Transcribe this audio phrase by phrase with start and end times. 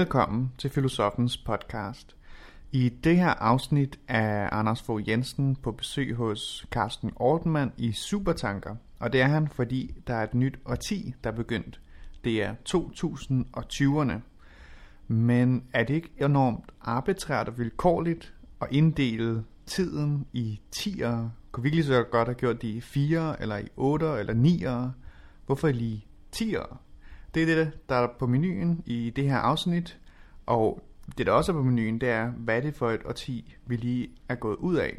[0.00, 2.16] Velkommen til Filosofens podcast.
[2.72, 8.76] I det her afsnit er Anders Fogh Jensen på besøg hos Carsten Ortmann i Supertanker.
[8.98, 11.80] Og det er han, fordi der er et nyt årti, der er begyndt.
[12.24, 14.20] Det er 2020'erne.
[15.08, 21.28] Men er det ikke enormt arbitrært og vilkårligt at inddele tiden i 10'ere?
[21.52, 24.34] Kunne vi ikke lige så godt have gjort det i 4'ere, eller i 8'ere, eller
[24.34, 24.90] 9'ere?
[25.46, 26.06] Hvorfor lige
[26.36, 26.76] 10'ere?
[27.34, 29.98] Det er det, der er på menuen i det her afsnit.
[30.46, 30.80] Og
[31.18, 33.76] det, der også er på menuen, det er, hvad er det for et årti, vi
[33.76, 34.98] lige er gået ud af.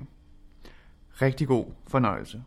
[1.22, 2.44] Rigtig god fornøjelse.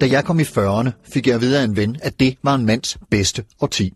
[0.00, 2.54] Da jeg kom i 40'erne, fik jeg at vide af en ven, at det var
[2.54, 3.94] en mands bedste årti.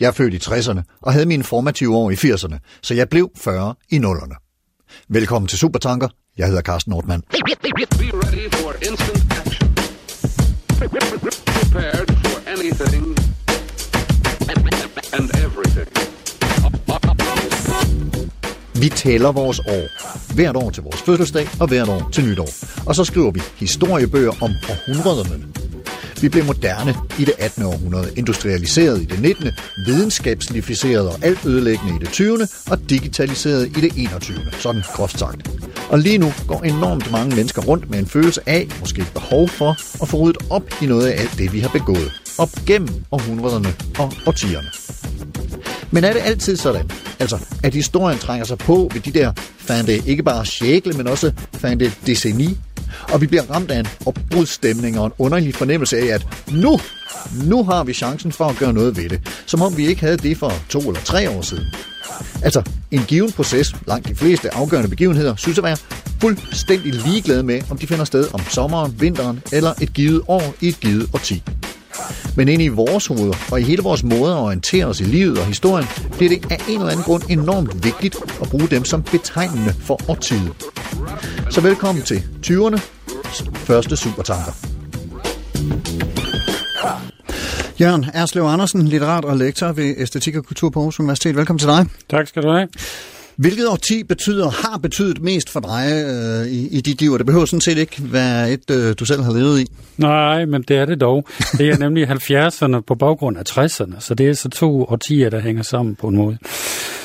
[0.00, 3.30] Jeg er født i 60'erne og havde mine formative år i 80'erne, så jeg blev
[3.36, 4.34] 40 i 0'erne.
[5.08, 6.08] Velkommen til Supertanker.
[6.38, 7.22] Jeg hedder Carsten Nordmann.
[7.22, 9.41] Be ready for instant.
[10.92, 13.16] Prepared for anything
[15.12, 15.88] and everything.
[18.74, 19.86] Vi tæller vores år.
[20.34, 22.48] Hvert år til vores fødselsdag og hvert år til nytår.
[22.86, 25.44] Og så skriver vi historiebøger om århundrederne.
[26.22, 27.64] Vi blev moderne i det 18.
[27.64, 29.50] århundrede, industrialiseret i det 19.,
[29.86, 32.48] videnskabslificeret og alt ødelæggende i det 20.
[32.70, 34.36] og digitaliseret i det 21.
[34.52, 35.50] Sådan groft sagt.
[35.90, 39.48] Og lige nu går enormt mange mennesker rundt med en følelse af, måske et behov
[39.48, 42.12] for, at få ryddet op i noget af alt det, vi har begået.
[42.38, 44.68] Op gennem århundrederne og årtierne.
[45.90, 46.90] Men er det altid sådan?
[47.20, 51.32] Altså, at historien trænger sig på ved de der fandt ikke bare sjækle, men også
[51.54, 52.58] fande decenni.
[53.12, 56.80] Og vi bliver ramt af en opbrudsstemning og en underlig fornemmelse af, at nu,
[57.44, 59.20] nu har vi chancen for at gøre noget ved det.
[59.46, 61.64] Som om vi ikke havde det for to eller tre år siden.
[62.42, 65.76] Altså, en given proces, langt de fleste afgørende begivenheder, synes at være
[66.20, 70.68] fuldstændig ligeglade med, om de finder sted om sommeren, vinteren eller et givet år i
[70.68, 71.42] et givet årti.
[72.36, 75.38] Men inde i vores hoveder og i hele vores måde at orientere os i livet
[75.38, 75.86] og historien,
[76.16, 80.00] bliver det af en eller anden grund enormt vigtigt at bruge dem som betegnende for
[80.08, 80.52] årtiet.
[81.52, 82.80] Så velkommen til 20'erne,
[83.54, 84.52] første supertanker.
[87.80, 91.36] Jørgen Erslev Andersen, litterat og lektor ved Æstetik og Kultur på Aarhus Universitet.
[91.36, 91.86] Velkommen til dig.
[92.10, 92.68] Tak skal du have.
[93.36, 97.12] Hvilket årti betyder, har betydet mest for dig øh, i, i dit liv?
[97.12, 99.66] Og det behøver sådan set ikke være et, øh, du selv har levet i.
[99.96, 101.26] Nej, men det er det dog.
[101.58, 105.40] Det er nemlig 70'erne på baggrund af 60'erne, så det er så to årtier, der
[105.40, 106.38] hænger sammen på en måde.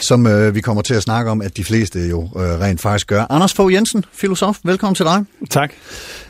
[0.02, 3.08] Som øh, vi kommer til at snakke om, at de fleste jo øh, rent faktisk
[3.08, 3.26] gør.
[3.30, 5.26] Anders Fogh Jensen, filosof, velkommen til dig.
[5.50, 5.74] Tak.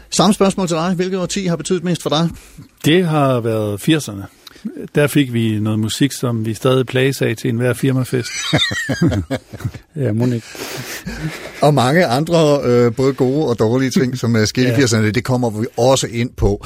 [0.09, 0.93] Samme spørgsmål til dig.
[0.95, 2.29] Hvilket årti har betydet mest for dig?
[2.85, 4.36] Det har været 80'erne.
[4.95, 8.29] Der fik vi noget musik, som vi stadig plages af til enhver firmafest.
[9.95, 10.47] Ja, må ikke.
[11.61, 14.77] Og mange andre, øh, både gode og dårlige ting, som er sket i Ja.
[14.77, 16.65] 80'erne, det kommer vi også ind på.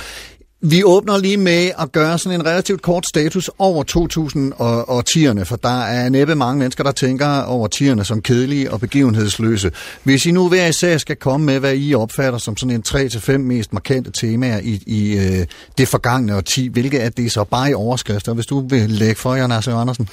[0.63, 5.81] Vi åbner lige med at gøre sådan en relativt kort status over 2010'erne, for der
[5.81, 9.71] er næppe mange mennesker, der tænker over 10'erne som kedelige og begivenhedsløse.
[10.03, 13.37] Hvis I nu hver især skal komme med, hvad I opfatter som sådan en 3-5
[13.37, 15.45] mest markante temaer i, i øh,
[15.77, 18.33] det forgangne årti, hvilke er det så bare i overskrifter?
[18.33, 20.07] Hvis du vil lægge for, jer, Nasser Andersen.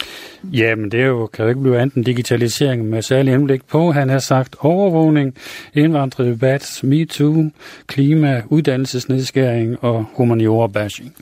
[0.53, 3.93] Jamen, det er jo, kan jo ikke blive andet end digitalisering med særlig henblik på.
[3.93, 5.35] Han har sagt overvågning,
[5.75, 7.51] indvandrerdebat, MeToo,
[7.87, 10.05] klima, uddannelsesnedskæring og
[10.39, 11.15] humaniora-bashing.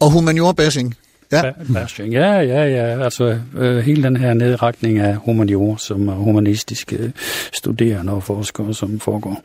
[0.00, 0.94] Og humaniora-bashing.
[1.32, 3.04] Ja, Ba- Bashing, ja, ja, ja.
[3.04, 7.12] Altså øh, hele den her nedretning af humaniora, som er humanistiske
[7.52, 9.42] studerende og forskere, som foregår.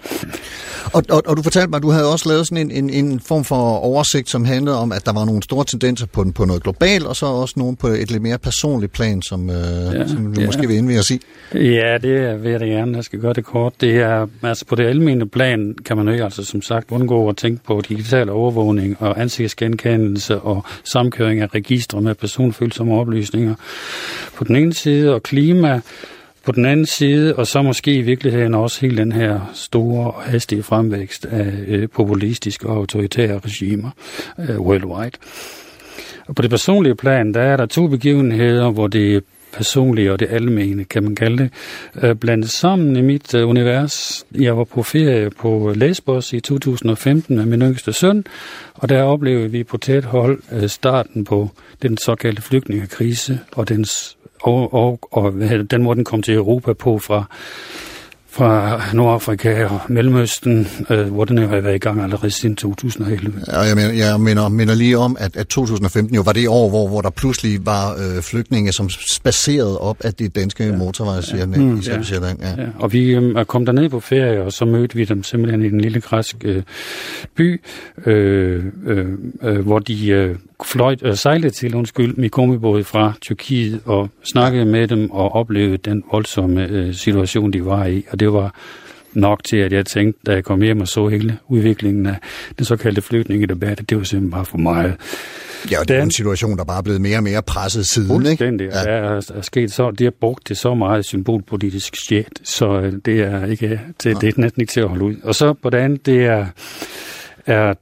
[0.94, 3.20] og, og, og du fortalte mig, at du havde også lavet sådan en, en, en
[3.20, 6.64] form for oversigt, som handlede om, at der var nogle store tendenser på, på noget
[6.64, 9.56] globalt, og så også nogle på et lidt mere personligt plan, som, øh,
[9.94, 10.46] ja, som du ja.
[10.46, 11.22] måske vil indvige os i.
[11.54, 12.96] Ja, det vil jeg da gerne.
[12.96, 13.74] Jeg skal gøre det kort.
[13.82, 17.30] Det er, altså på det almindelige plan kan man jo ikke, altså som sagt, undgå
[17.30, 23.56] at tænke på digital overvågning og ansigtsgenkendelse og samkøring af registre med personfølsomme oplysninger
[24.36, 25.82] på den ene side, og klima
[26.46, 30.24] på den anden side, og så måske i virkeligheden også hele den her store og
[30.24, 33.90] hastige fremvækst af øh, populistiske og autoritære regimer
[34.40, 35.18] øh, worldwide.
[36.28, 39.24] Og på det personlige plan, der er der to begivenheder, hvor det
[39.58, 41.52] personlige og det almene, kan man kalde det,
[42.04, 44.26] øh, blandet sammen i mit øh, univers.
[44.36, 48.26] Jeg var på ferie på Lesbos i 2015 med min yngste søn,
[48.74, 51.50] og der oplevede vi på tæt hold øh, starten på
[51.82, 55.34] den såkaldte flygtningekrise og dens og, og, og
[55.72, 57.26] den måde, den kom til Europa på fra
[58.38, 63.42] fra Nordafrika og Mellemøsten, øh, hvor den har været i gang allerede siden 2011.
[63.48, 66.70] Ja, jeg, mener, jeg minder, minder lige om, at, at 2015 jo var det år,
[66.70, 70.76] hvor, hvor der pludselig var øh, flygtninge, som spacerede op af det danske ja.
[70.76, 71.64] motorvejsjerne ja.
[71.64, 71.98] mm, ja.
[71.98, 72.40] på Sjælland.
[72.42, 72.62] Ja.
[72.62, 75.70] Ja, og vi øh, kom derned på ferie, og så mødte vi dem simpelthen i
[75.70, 76.64] den lille græske øh,
[77.36, 77.62] by,
[78.06, 79.06] øh, øh,
[79.44, 80.36] øh, hvor de øh,
[80.66, 86.04] fløj, øh, sejlede til, undskyld, Mikomibåd fra Tyrkiet, og snakkede med dem og oplevede den
[86.12, 88.06] voldsomme øh, situation, de var i.
[88.12, 88.56] Og det var
[89.14, 92.16] nok til, at jeg tænkte, da jeg kom hjem og så hele udviklingen af
[92.58, 94.96] den såkaldte flygtningedebat, det var simpelthen bare for meget.
[95.72, 98.12] Ja, og det er en situation, der bare er blevet mere og mere presset siden,
[98.12, 98.28] ikke?
[98.28, 98.68] Fuldstændig.
[98.68, 98.84] Ja.
[98.84, 102.94] Der er, er sket så, de har brugt det så meget symbolpolitisk shit, så øh,
[103.06, 105.16] det er ikke til, det er næsten ikke til at holde ud.
[105.24, 106.46] Og så på det det er,
[107.46, 107.74] er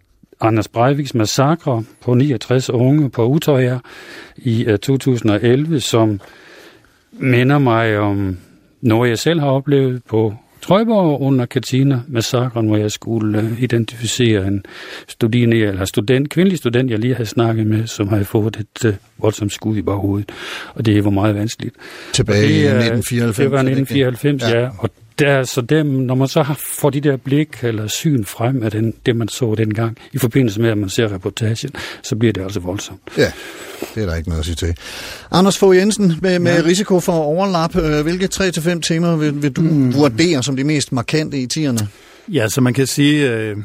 [0.41, 3.79] Anders Breiviks massakre på 69 unge på Utøjer
[4.37, 6.19] i uh, 2011, som
[7.11, 8.37] minder mig om
[8.85, 14.63] noget, jeg selv har oplevet på Trøjborg under Katina-massakren, hvor jeg skulle uh, identificere en
[15.07, 18.93] studerende, eller student, kvindelig student, jeg lige havde snakket med, som havde fået et uh,
[19.17, 20.31] voldsomt skud i baghovedet.
[20.73, 21.75] Og det var meget vanskeligt.
[22.13, 23.35] Tilbage i det, er- 1994.
[23.37, 23.81] Det var er det ikke?
[23.81, 24.57] 1994, ja.
[24.59, 24.63] Ja.
[24.63, 24.69] ja.
[24.79, 24.89] Og
[25.19, 28.93] der, så dem, når man så får de der blik eller syn frem af den,
[29.05, 31.71] det, man så dengang, i forbindelse med, at man ser reportagen,
[32.03, 33.01] så bliver det altså voldsomt.
[33.17, 33.31] Ja,
[33.95, 34.77] det er der ikke noget at sige til.
[35.31, 36.65] Anders Fogh Jensen, med, med ja.
[36.65, 39.93] risiko for overlap, øh, hvilke 3-5 temaer vil, vil du mm.
[39.93, 41.87] vurdere som de mest markante i tierne?
[42.27, 43.57] Ja, så man kan sige, øh,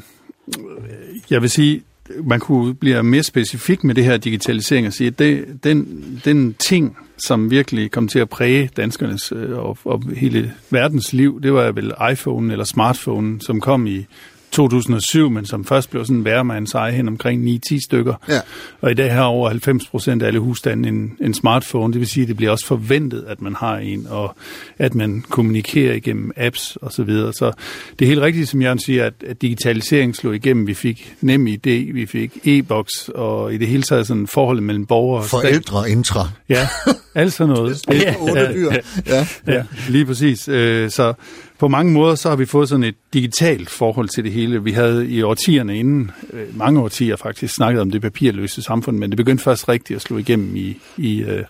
[1.29, 1.81] jeg vil sige,
[2.23, 6.53] man kunne blive mere specifik med det her digitalisering og sige, at det, den, den
[6.53, 11.53] ting, som virkelig kom til at præge danskernes øh, og, og hele verdens liv, det
[11.53, 14.05] var vel iPhone eller smartphone, som kom i
[14.51, 18.13] 2007, men som først blev sådan en værmands eje hen omkring 9-10 stykker.
[18.29, 18.39] Ja.
[18.81, 21.93] Og i dag har over 90 procent af alle husstande en, en smartphone.
[21.93, 24.35] Det vil sige, at det bliver også forventet, at man har en, og
[24.77, 26.91] at man kommunikerer igennem apps osv.
[26.91, 27.33] Så, videre.
[27.33, 27.51] så
[27.99, 30.67] det er helt rigtigt, som Jørgen siger, at, at digitalisering slog igennem.
[30.67, 34.85] Vi fik nem idé, vi fik e-boks, og i det hele taget sådan forholdet mellem
[34.85, 35.41] borgere og stat.
[35.41, 36.29] Forældre intra.
[36.49, 36.67] Ja,
[37.15, 37.81] alt sådan noget.
[37.87, 38.71] Det er otte dyr.
[39.07, 39.27] Ja.
[39.47, 40.47] Ja, lige præcis.
[40.47, 41.13] Øh, Så
[41.61, 44.63] på mange måder så har vi fået sådan et digitalt forhold til det hele.
[44.63, 49.09] Vi havde i årtierne inden, øh, mange årtier faktisk, snakket om det papirløse samfund, men
[49.09, 51.43] det begyndte først rigtigt at slå igennem i, i, øh,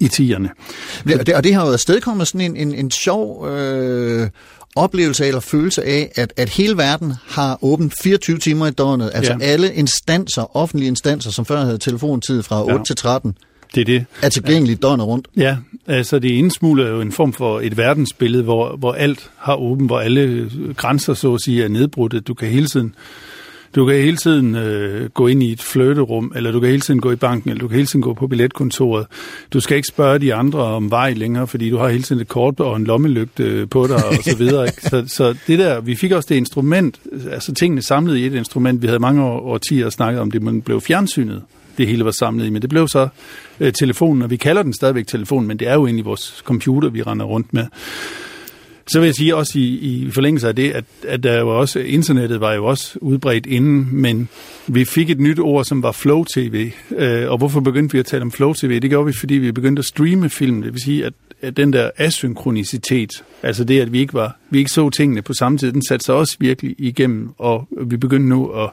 [0.00, 0.50] i tierne.
[1.18, 4.28] Og det, og det har jo afstedkommet sådan en, en, en sjov øh,
[4.76, 9.10] oplevelse eller følelse af, at, at hele verden har åbent 24 timer i døgnet.
[9.14, 9.44] Altså Ja.
[9.46, 12.82] alle instanser, offentlige instanser, som før havde telefontid fra 8 Ja.
[12.84, 13.34] til 13,
[13.74, 14.04] Det er det.
[14.22, 15.28] er tilgængelige døgnet rundt.
[15.36, 19.86] Ja, altså det indsmugler jo en form for et verdensbillede, hvor, hvor alt har åben,
[19.86, 22.20] hvor alle grænser så at sige er nedbrudte.
[22.20, 22.94] Du kan hele tiden,
[23.74, 27.00] du kan hele tiden øh, gå ind i et fløterum, eller du kan hele tiden
[27.00, 29.06] gå i banken, eller du kan hele tiden gå på billetkontoret.
[29.52, 32.28] Du skal ikke spørge de andre om vej længere, fordi du har hele tiden et
[32.28, 34.66] kort og en lommelygte øh, på dig og så videre.
[34.66, 34.82] Ikke?
[34.82, 38.82] Så, så det der, vi fik også det instrument, altså tingene samlet i et instrument.
[38.82, 41.42] Vi havde mange år, årtier snakket om det, men blev fjernsynet
[41.78, 42.50] det hele var samlet i.
[42.50, 43.08] Men det blev så
[43.60, 46.88] øh, telefonen, og vi kalder den stadigvæk telefon, men det er jo egentlig vores computer,
[46.88, 47.66] vi render rundt med.
[48.86, 51.78] Så vil jeg sige også i, i forlængelse af det, at, at der jo også,
[51.78, 54.28] internettet var jo også udbredt inden, men
[54.66, 56.70] vi fik et nyt ord, som var Flow TV.
[56.96, 58.80] Øh, og hvorfor begyndte vi at tale om Flow TV?
[58.80, 60.62] Det gjorde vi, fordi vi begyndte at streame film.
[60.62, 63.10] Det vil sige, at, at den der asynkronicitet,
[63.42, 66.04] altså det, at vi ikke, var, vi ikke så tingene på samme tid, den satte
[66.04, 68.70] sig også virkelig igennem, og vi begyndte nu at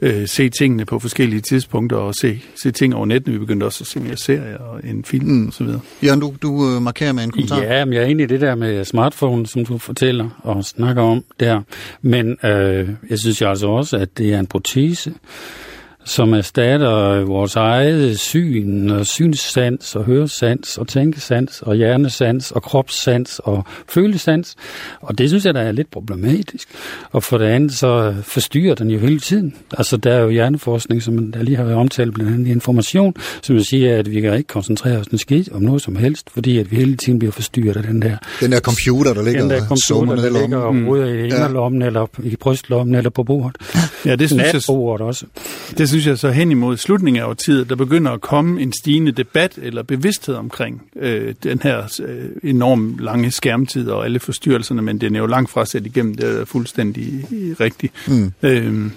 [0.00, 3.34] øh, se tingene på forskellige tidspunkter, og se, se ting over nettet.
[3.34, 5.46] Vi begyndte også at se mere serier og en film mm.
[5.46, 5.80] og så videre.
[6.04, 7.62] Jørgen, du, du øh, markerer med en kommentar.
[7.62, 11.02] Ja, men jeg er enig i det der med smartphone, som du fortæller og snakker
[11.02, 11.60] om der.
[12.02, 15.14] Men øh, jeg synes jo altså også, at det er en protese,
[16.04, 23.40] som erstatter vores eget syn og synssans og høresans og tænkesans og hjernesans og kropssans
[23.44, 24.54] og følesans.
[25.00, 26.68] Og det synes jeg, der er lidt problematisk.
[27.12, 29.54] Og for det andet, så forstyrrer den jo hele tiden.
[29.78, 33.54] Altså, der er jo hjerneforskning, som der lige har været omtalt, blandt andet information, som
[33.56, 36.58] vil sige, at vi kan ikke koncentrere os en skidt om noget som helst, fordi
[36.58, 39.50] at vi hele tiden bliver forstyrret af den der Den der computer, der ligger den
[39.50, 40.84] der computer, der ligger lommen.
[40.84, 43.56] og ruder i inderlommen, eller i brystlommen, eller på bordet.
[44.06, 45.26] Ja, det synes, jeg, Natbordet også.
[45.78, 49.12] det synes jeg så hen imod slutningen af årtiet, der begynder at komme en stigende
[49.12, 55.00] debat eller bevidsthed omkring øh, den her øh, enormt lange skærmtid og alle forstyrrelserne, men
[55.00, 57.92] den er jo langt fra sat igennem, det er fuldstændig øh, rigtigt.
[58.08, 58.32] Mm.
[58.42, 58.90] Øh,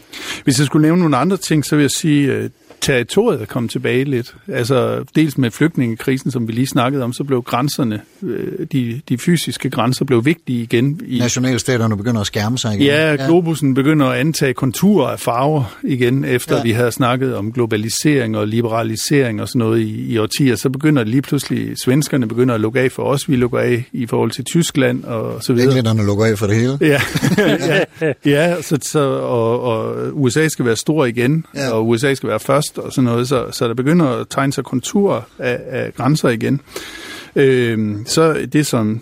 [0.43, 2.49] hvis jeg skulle nævne nogle andre ting, så vil jeg sige, øh,
[2.87, 4.35] territoriet er kommet tilbage lidt.
[4.53, 9.17] Altså dels med flygtningekrisen, som vi lige snakkede om, så blev grænserne, øh, de, de
[9.17, 11.01] fysiske grænser blev vigtige igen.
[11.07, 12.85] I, Nationalstaterne begynder at skærme sig igen.
[12.85, 16.57] Ja, globusen begynder at antage konturer af farver igen, efter Ja.
[16.57, 16.63] ja.
[16.63, 20.55] vi havde snakket om globalisering og liberalisering og sådan noget i, i årtier.
[20.55, 24.05] Så begynder lige pludselig, svenskerne begynder at lukke af for os, vi lukker af i
[24.05, 25.67] forhold til Tyskland og så videre.
[25.67, 26.77] Englænderne lukker af for det hele.
[26.81, 27.01] Ja,
[28.01, 31.61] ja, ja så, så, og, og USA skal være stor igen, Ja.
[31.63, 31.71] ja.
[31.71, 34.63] og USA skal være først og sådan noget, så, så der begynder at tegne sig
[34.63, 36.61] konturer af, af grænser igen.
[37.35, 39.01] Øhm, så det som,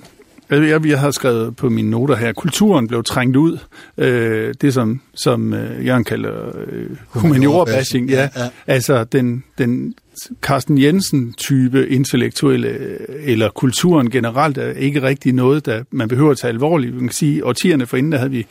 [0.50, 3.58] jeg, jeg, har skrevet på mine noter her, kulturen blev trængt ud,
[3.98, 6.32] øh, det som, som øh, Jørgen kalder
[6.68, 9.94] øh, humaniora-bashing, ja, Ja, altså den, den
[10.42, 16.38] Carsten Jensen-type intellektuelle, øh, eller kulturen generelt, er ikke rigtig noget, der man behøver at
[16.38, 16.94] tage alvorligt.
[16.94, 18.46] Man kan sige, årtierne forinden, der havde vi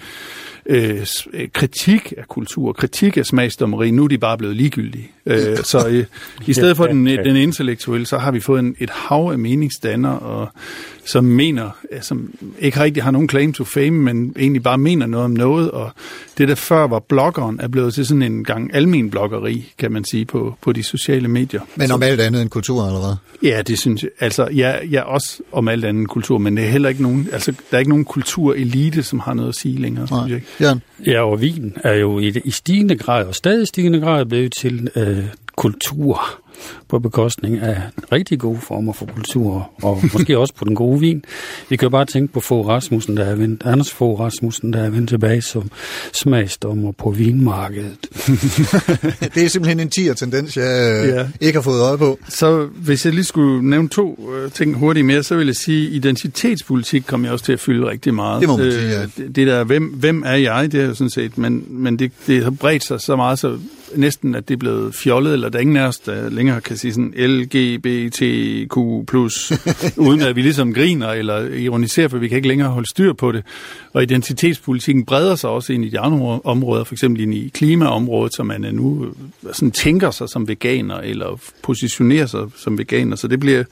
[0.66, 5.10] øh, øh, kritik af kultur, kritik af smagsdommeri, nu er de bare blevet ligegyldige.
[5.26, 6.04] Øh, så øh,
[6.46, 10.18] i stedet for den, den intellektuelle, så har vi fået en, et hav af meningsdannere,
[10.18, 10.48] og,
[11.06, 15.24] som mener, som ikke rigtig har nogen claim to fame, men egentlig bare mener noget
[15.24, 15.90] om noget, og
[16.38, 20.04] det der før var bloggeren, er blevet til sådan en gang almen bloggeri, kan man
[20.04, 21.60] sige, på, på de sociale medier.
[21.76, 23.50] Men om alt andet end kultur, eller hvad?
[23.50, 24.10] Ja, det synes jeg.
[24.20, 27.52] Altså, ja, ja, også om alt andet kultur, men det er heller ikke nogen, altså,
[27.70, 30.46] der er ikke nogen kulturelite, som har noget at sige længere, synes jeg ikke.
[30.60, 30.82] Jørgen?
[31.06, 34.88] Ja, og vin er jo i, i stigende grad, og stadig stigende grad, blevet til
[34.96, 35.24] øh,
[35.56, 36.20] kultur
[36.88, 37.82] på bekostning af
[38.12, 41.24] rigtig gode former for kultur, og måske også på den gode vin.
[41.68, 44.78] Vi kan jo bare tænke på Fogh Rasmussen, der er vendt, Anders Fogh Rasmussen, der
[44.82, 45.70] er vendt tilbage som
[46.12, 48.06] smagsdommer på vinmarkedet.
[49.34, 51.26] Det er simpelthen en tier-tendens, jeg øh, Ja.
[51.40, 52.18] ikke har fået øje på.
[52.28, 55.86] Så hvis jeg lige skulle nævne to øh, ting hurtigt mere, så vil jeg sige,
[55.86, 58.40] at identitetspolitik kommer jeg også til at fylde rigtig meget.
[58.40, 59.02] Det må man sige, ja.
[59.02, 62.12] det, det der, hvem, hvem er jeg, det er jo sådan set, men, men det,
[62.26, 63.58] det har bredt sig så meget, så
[63.96, 66.76] næsten, at det er blevet fjollet, eller der er ingen af os, der længere kan
[66.76, 68.76] sige sådan LGBTQ+,
[70.06, 73.32] uden at vi ligesom griner eller ironiserer, for vi kan ikke længere holde styr på
[73.32, 73.44] det.
[73.92, 78.34] Og identitetspolitikken breder sig også ind i de andre områder, for eksempel ind i klimaområdet,
[78.34, 79.12] så man er nu øh,
[79.52, 83.16] sådan tænker sig som veganer, eller positionerer sig som veganer.
[83.16, 83.64] Så det bliver,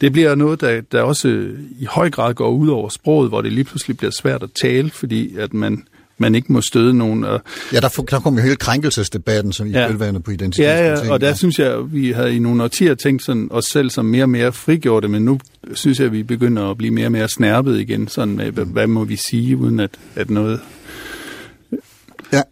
[0.00, 3.40] det bliver noget, der, der også øh, i høj grad går ud over sproget, hvor
[3.40, 5.84] det lige pludselig bliver svært at tale, fordi at man,
[6.18, 7.24] man ikke må støde nogen.
[7.24, 7.40] Og,
[7.72, 9.80] Ja, der, der kom jo hele krænkelsesdebatten, som i ja.
[9.80, 10.18] Ja.
[10.18, 10.62] på identitetspolitik.
[10.62, 13.64] Ja, ja, og der synes jeg, at vi havde i nogle årtier tænkt sådan os
[13.64, 15.40] selv som mere og mere frigjorte, men nu
[15.74, 18.64] synes jeg, at vi begynder at blive mere og mere snærpet igen, sådan med, hvad,
[18.64, 20.60] hvad må vi sige, uden at, at noget...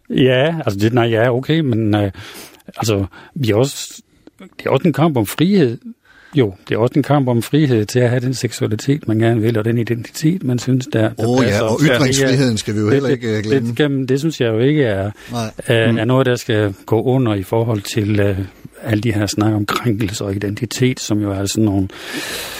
[0.09, 2.11] Ja, altså det, nej, ja, okay, men øh,
[2.67, 4.01] altså, vi er også,
[4.39, 5.77] det er også en kamp om frihed.
[6.35, 9.41] Jo, det er også en kamp om frihed til at have den seksualitet, man gerne
[9.41, 11.63] vil, og den identitet, man synes, der, der Åh ja, passer.
[11.63, 13.69] og Så det er- ytringsfriheden skal vi jo heller ikke øh, det, glemme.
[13.69, 15.11] det, det, det synes jeg jo ikke er,
[15.67, 18.37] er, er noget, der skal gå under i forhold til øh,
[18.83, 21.87] alle de her snak om krænkelse og identitet, som jo er sådan nogle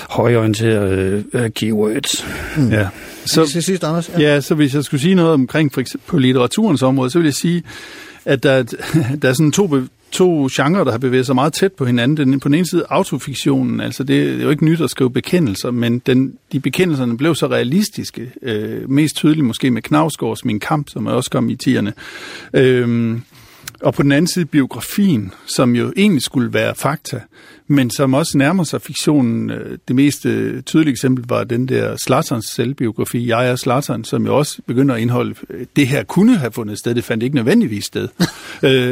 [0.10, 2.26] højorienterede øh, keywords.
[2.58, 2.70] Mm.
[2.72, 2.88] Ja.
[3.26, 4.12] Så Så, til sidst, Anders.
[4.18, 4.20] Ja.
[4.34, 7.26] ja, så hvis jeg skulle sige noget omkring for eksempel på litteraturens område, så vil
[7.26, 7.64] jeg sige,
[8.26, 8.64] at der, er
[9.22, 12.18] der er sådan to, be- to genrer, der har bevæget sig meget tæt på hinanden.
[12.18, 15.12] Den, på den ene side autofiktionen, altså det, det er jo ikke nyt at skrive
[15.12, 20.60] bekendelser, men den, de bekendelserne blev så realistiske, øh, mest tydeligt måske med Knavsgaards Min
[20.60, 21.94] Kamp, som er også kom i tierne.
[22.54, 23.18] Øh,
[23.82, 27.22] og på den anden side biografien, som jo egentlig skulle være fakta,
[27.68, 29.50] men som også nærmer sig fiktionen.
[29.50, 34.26] Øh, Det mest øh, tydelige eksempel var den der Slatterns selvbiografi, Jeg er Slattern, som
[34.26, 37.36] jo også begynder at indeholde, øh, det her kunne have fundet sted, det fandt ikke
[37.36, 38.08] nødvendigvis sted.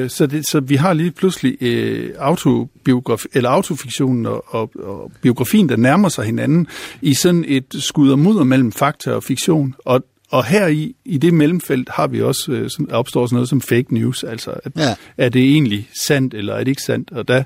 [0.09, 5.69] Så, det, så vi har lige pludselig øh, autobiografi, eller autofiktionen og, og, og biografien,
[5.69, 6.67] der nærmer sig hinanden
[7.01, 9.75] i sådan et skud og mudder mellem fakta og fiktion.
[9.85, 13.49] Og og her i, i det mellemfelt har vi også, øh, sådan, opstår sådan noget
[13.49, 14.95] som fake news, altså at, ja.
[15.17, 17.11] er det egentlig sandt, eller er det ikke sandt?
[17.11, 17.43] Og der,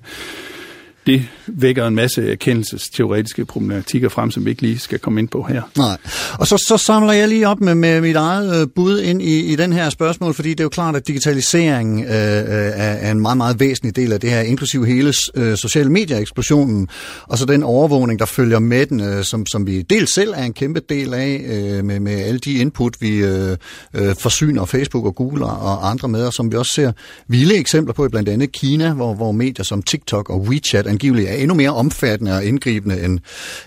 [1.06, 5.44] det vækker en masse erkendelsesteoretiske problematikker frem, som vi ikke lige skal komme ind på
[5.44, 5.62] her.
[5.78, 5.98] Nej.
[6.40, 9.40] Og så, så samler jeg lige op med, med mit eget øh, bud ind i,
[9.40, 13.12] i den her spørgsmål, fordi det er jo klart, at digitalisering øh, øh er, er
[13.12, 16.88] en meget, meget væsentlig del af det her, inklusive hele øh, sociale medier-eksplosionen,
[17.28, 20.44] og så den overvågning, der følger med den, øh, som, som vi dels selv er
[20.44, 23.58] en kæmpe del af, øh, med, med alle de input, vi øh,
[23.94, 26.92] øh, forsyner Facebook og Google og andre med, og som vi også ser
[27.28, 31.30] vilde eksempler på i blandt andet Kina, hvor, hvor medier som TikTok og WeChat angiveligt
[31.30, 33.20] er endnu mere omfattende og indgribende end,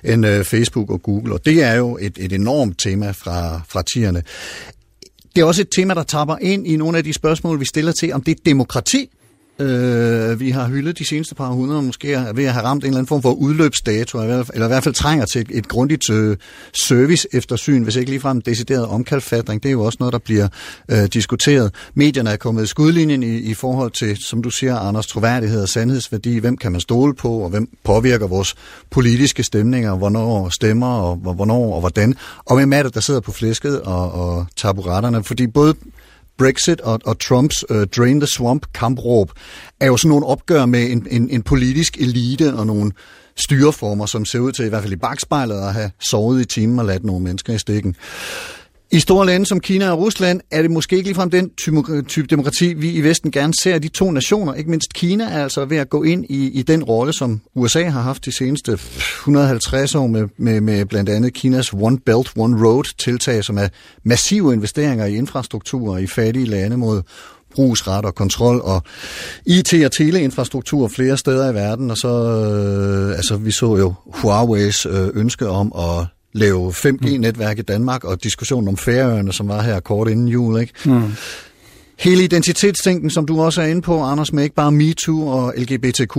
[0.04, 1.34] end øh, Facebook og Google.
[1.34, 4.22] Og det er jo et, et enormt tema fra, fra tierne.
[5.34, 7.92] Det er også et tema, der tapper ind i nogle af de spørgsmål, vi stiller
[7.92, 9.10] til, om det er demokrati,
[9.58, 12.86] øh, vi har hyldet de seneste par hundrede, måske er ved at have ramt en
[12.86, 16.36] eller anden form for udløbsdato, eller i hvert fald trænger til et, et grundigt øh,
[16.72, 19.62] service eftersyn, hvis ikke ligefrem decideret omkalfatring.
[19.62, 20.48] Det er jo også noget, der bliver
[20.88, 21.74] øh, diskuteret.
[21.94, 25.68] Medierne er kommet i skudlinjen i, i forhold til, som du siger, Anders, troværdighed og
[25.68, 26.38] sandhedsværdi.
[26.38, 28.54] Hvem kan man stole på, og hvem påvirker vores
[28.90, 32.14] politiske stemninger, hvornår stemmer, og hvornår og hvordan.
[32.44, 35.24] Og hvem er det, der sidder på flæsket og, og taburetterne?
[35.24, 35.74] Fordi både
[36.38, 39.30] Brexit og, og Trumps uh, Drain the Swamp kampråb
[39.80, 42.92] er jo sådan nogle opgør med en, en, en politisk elite og nogle
[43.36, 46.78] styreformer, som ser ud til i hvert fald i bagspejlet at have sovet i timen
[46.78, 47.96] og ladt nogle mennesker i stikken.
[48.90, 51.50] I store lande som Kina og Rusland er det måske ikke ligefrem den
[52.06, 53.78] type demokrati, vi i Vesten gerne ser.
[53.78, 56.84] De to nationer, ikke mindst Kina, er altså ved at gå ind i, i den
[56.84, 61.72] rolle, som USA har haft de seneste 150 år med, med, med blandt andet Kinas
[61.72, 63.68] One Belt, One Road tiltag, som er
[64.04, 67.02] massive investeringer i infrastruktur i fattige lande mod
[67.54, 68.82] brugsret og kontrol og
[69.46, 71.90] IT- og teleinfrastruktur flere steder i verden.
[71.90, 77.62] Og så, øh, altså, vi så jo Huawei's øh, ønske om at lave 5G-netværk i
[77.62, 80.60] Danmark, og diskussionen om færøerne, som var her kort inden jul.
[80.60, 80.72] Ikke?
[80.84, 81.12] Mm.
[81.98, 86.16] Hele identitetstænken, som du også er inde på, Anders, med ikke bare MeToo og LGBTQ+,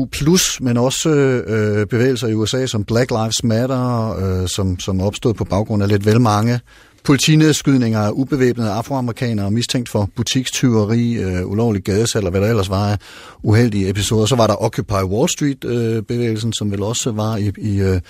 [0.62, 5.44] men også øh, bevægelser i USA som Black Lives Matter, øh, som, som opstod på
[5.44, 6.60] baggrund af lidt vel mange
[7.08, 12.92] politinedskydninger af ubevæbnede afroamerikanere mistænkt for butikstyveri, øh, ulovlig gadesal og hvad der ellers var
[12.92, 12.98] af
[13.44, 14.26] uheldige episoder.
[14.26, 18.02] Så var der Occupy Wall Street-bevægelsen, øh, som vel også var i, i, øh,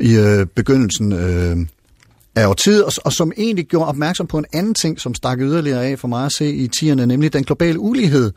[0.00, 1.56] i øh, begyndelsen øh,
[2.34, 5.86] af årtiet, og, og som egentlig gjorde opmærksom på en anden ting, som stak yderligere
[5.86, 8.32] af for mig at se i tierne, nemlig den globale ulighed,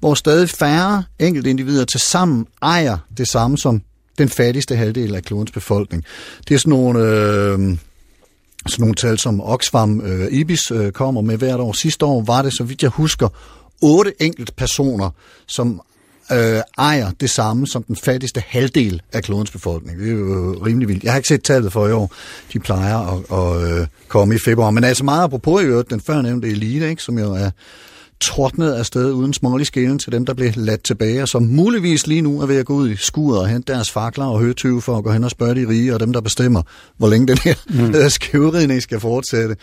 [0.00, 3.82] hvor stadig færre enkelte individer til sammen ejer det samme som
[4.18, 6.04] den fattigste halvdel af klodens befolkning.
[6.48, 7.00] Det er sådan nogle...
[7.00, 7.76] Øh,
[8.68, 11.72] sådan nogle tal, som Oxfam øh, Ibis øh, kommer med hvert år.
[11.72, 13.28] Sidste år var det, så vidt jeg husker,
[13.82, 15.10] otte enkelt personer,
[15.46, 15.80] som
[16.32, 19.98] øh, ejer det samme som den fattigste halvdel af klodens befolkning.
[19.98, 21.04] Det er jo øh, rimelig vildt.
[21.04, 22.12] Jeg har ikke set tallet for i år.
[22.52, 24.70] De plejer at, at, øh, komme i februar.
[24.70, 27.50] Men altså meget apropos i øvrigt, den førnævnte elite, ikke, som jo er
[28.22, 32.22] trådnet afsted uden smålig skælen til dem, der blev ladt tilbage, og som muligvis lige
[32.22, 34.96] nu er ved at gå ud i skuret og hente deres fakler og høtyve for
[34.96, 36.62] at gå hen og spørge de rige og dem, der bestemmer,
[36.96, 38.10] hvor længe den her mm.
[38.10, 39.56] skævridning skal fortsætte.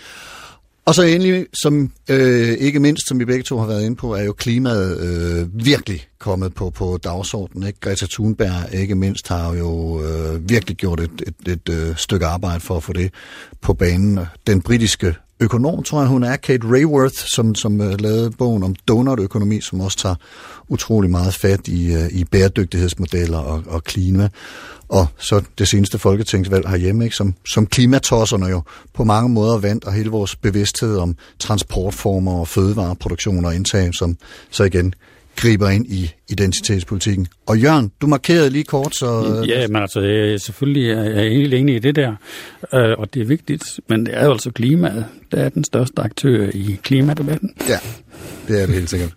[0.86, 4.16] Og så endelig, som øh, ikke mindst, som vi begge to har været inde på,
[4.16, 7.68] er jo klimaet øh, virkelig kommet på, på dagsordenen.
[7.68, 7.80] Ikke?
[7.80, 12.26] Greta Thunberg ikke mindst har jo øh, virkelig gjort et, et, et, et øh, stykke
[12.26, 13.14] arbejde for at få det
[13.62, 14.20] på banen.
[14.48, 18.76] Den britiske økonom, tror jeg hun er, Kate Rayworth, som, som uh, lavede bogen om
[18.88, 20.16] donutøkonomi, som også tager
[20.68, 24.30] utrolig meget fat i, uh, i bæredygtighedsmodeller og, og klima.
[24.90, 28.62] Og så det seneste folketingsvalg herhjemme, ikke, som, som klimatosserne jo
[28.94, 34.18] på mange måder vandt, og hele vores bevidsthed om transportformer og fødevareproduktion og indtag, som
[34.52, 34.94] så igen
[35.40, 37.28] griber ind i identitetspolitikken.
[37.46, 39.44] Og Jørgen, du markerede lige kort, så...
[39.48, 42.16] Ja, men altså, jeg selvfølgelig er jeg helt enig i det der,
[42.74, 46.02] øh, og det er vigtigt, men det er jo altså klimaet, der er den største
[46.02, 47.54] aktør i klimadebatten.
[47.70, 47.80] Ja,
[48.48, 49.14] det er det helt sikkert.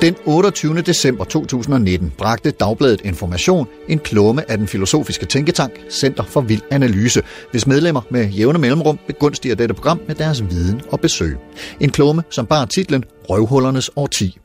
[0.00, 0.82] Den 28.
[0.82, 7.22] december 2019 bragte Dagbladet Information en klumme af den filosofiske tænketank Center for Vild Analyse,
[7.50, 11.36] hvis medlemmer med jævne mellemrum begunstiger dette program med deres viden og besøg.
[11.80, 14.38] En klumme, som bar titlen Røvhullernes årti.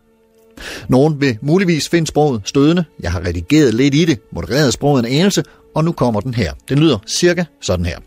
[0.90, 2.84] Nogen vil muligvis finde sproget stødende.
[3.00, 5.44] Jeg har redigeret lidt i det, modereret sproget en anelse,
[5.76, 6.54] og nu kommer den her.
[6.70, 8.00] Den lyder cirka sådan her.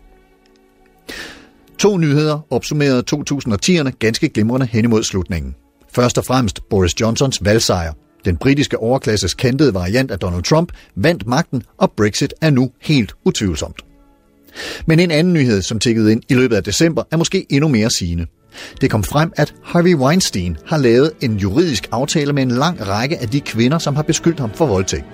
[1.79, 5.55] To nyheder opsummerede 2010'erne ganske glimrende hen imod slutningen.
[5.95, 7.93] Først og fremmest Boris Johnsons valgsejr.
[8.25, 13.13] Den britiske overklasses kantede variant af Donald Trump vandt magten, og Brexit er nu helt
[13.25, 13.81] utvivlsomt.
[14.85, 17.89] Men en anden nyhed, som tikkede ind i løbet af december, er måske endnu mere
[17.89, 18.25] sigende.
[18.81, 23.17] Det kom frem, at Harvey Weinstein har lavet en juridisk aftale med en lang række
[23.17, 25.05] af de kvinder, som har beskyldt ham for voldtægt.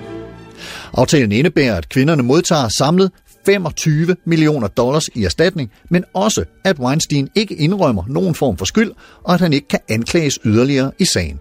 [0.93, 3.11] Aftalen indebærer, at kvinderne modtager samlet
[3.45, 8.91] 25 millioner dollars i erstatning, men også at Weinstein ikke indrømmer nogen form for skyld,
[9.23, 11.39] og at han ikke kan anklages yderligere i sagen.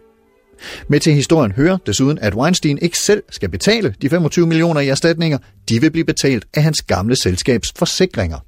[0.89, 4.89] Med til historien hører desuden, at Weinstein ikke selv skal betale de 25 millioner i
[4.89, 8.39] erstatninger, de vil blive betalt af hans gamle selskabs forsikringer.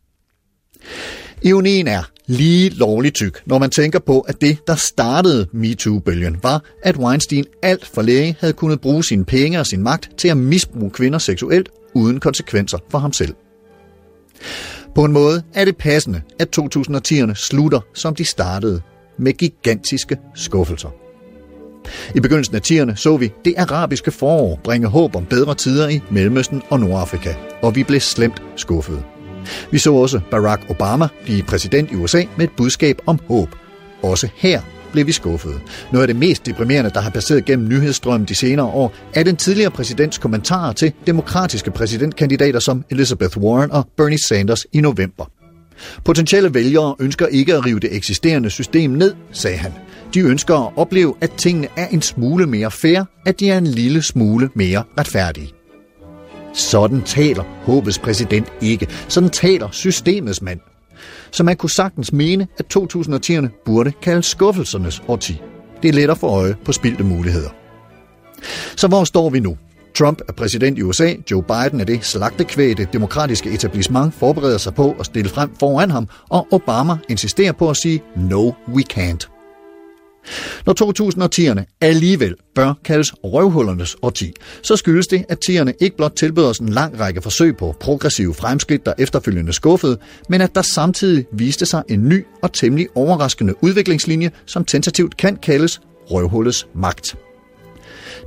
[1.44, 6.64] Ionien er lige lovligt tyk, når man tænker på, at det, der startede MeToo-bølgen, var,
[6.82, 10.36] at Weinstein alt for længe havde kunnet bruge sine penge og sin magt til at
[10.36, 13.34] misbruge kvinder seksuelt uden konsekvenser for ham selv.
[14.94, 18.82] På en måde er det passende, at 2010'erne slutter, som de startede,
[19.18, 20.88] med gigantiske skuffelser.
[22.14, 26.00] I begyndelsen af 10'erne så vi det arabiske forår bringe håb om bedre tider i
[26.10, 29.02] Mellemøsten og Nordafrika, og vi blev slemt skuffede.
[29.70, 33.48] Vi så også Barack Obama blive præsident i USA med et budskab om håb.
[34.02, 34.60] Også her
[34.92, 35.54] blev vi skuffede.
[35.92, 39.36] Noget af det mest deprimerende, der har passeret gennem nyhedsstrømmen de senere år, er den
[39.36, 45.24] tidligere præsidents kommentarer til demokratiske præsidentkandidater som Elizabeth Warren og Bernie Sanders i november.
[46.04, 49.72] Potentielle vælgere ønsker ikke at rive det eksisterende system ned, sagde han.
[50.14, 53.66] De ønsker at opleve, at tingene er en smule mere fair, at de er en
[53.66, 55.50] lille smule mere retfærdige.
[56.54, 58.88] Sådan taler håbets præsident ikke.
[59.08, 60.60] Sådan taler systemets mand.
[61.32, 65.40] Så man kunne sagtens mene, at 2010'erne burde kaldes skuffelsernes årti.
[65.82, 67.50] Det er let at få øje på spildte muligheder.
[68.76, 69.56] Så hvor står vi nu?
[69.94, 74.74] Trump er præsident i USA, Joe Biden er det slagtekvæg, det demokratiske etablissement forbereder sig
[74.74, 79.31] på at stille frem foran ham, og Obama insisterer på at sige, no, we can't.
[80.66, 84.32] Når 2010'erne alligevel bør kaldes røvhullernes årti,
[84.62, 88.34] så skyldes det, at 10'erne ikke blot tilbød os en lang række forsøg på progressive
[88.34, 93.54] fremskridt, der efterfølgende skuffede, men at der samtidig viste sig en ny og temmelig overraskende
[93.60, 95.80] udviklingslinje, som tentativt kan kaldes
[96.10, 97.16] røvhullets magt.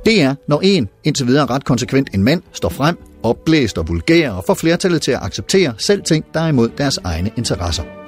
[0.04, 4.30] Det er, når en, indtil videre ret konsekvent en mand, står frem, opblæst og vulgær
[4.30, 8.05] og får flertallet til at acceptere selv ting, der er imod deres egne interesser.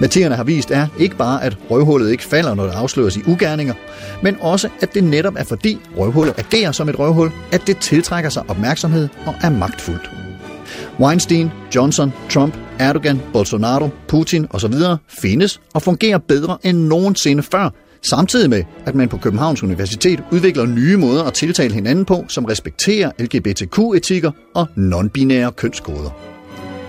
[0.00, 3.74] Materierne har vist er ikke bare, at røvhullet ikke falder, når det afsløres i ugerninger,
[4.22, 8.30] men også, at det netop er fordi røvhullet agerer som et røvhul, at det tiltrækker
[8.30, 10.10] sig opmærksomhed og er magtfuldt.
[11.00, 14.74] Weinstein, Johnson, Trump, Erdogan, Bolsonaro, Putin osv.
[15.20, 17.70] findes og fungerer bedre end nogensinde før,
[18.10, 22.44] samtidig med, at man på Københavns Universitet udvikler nye måder at tiltale hinanden på, som
[22.44, 26.10] respekterer LGBTQ-etikker og non-binære kønskoder.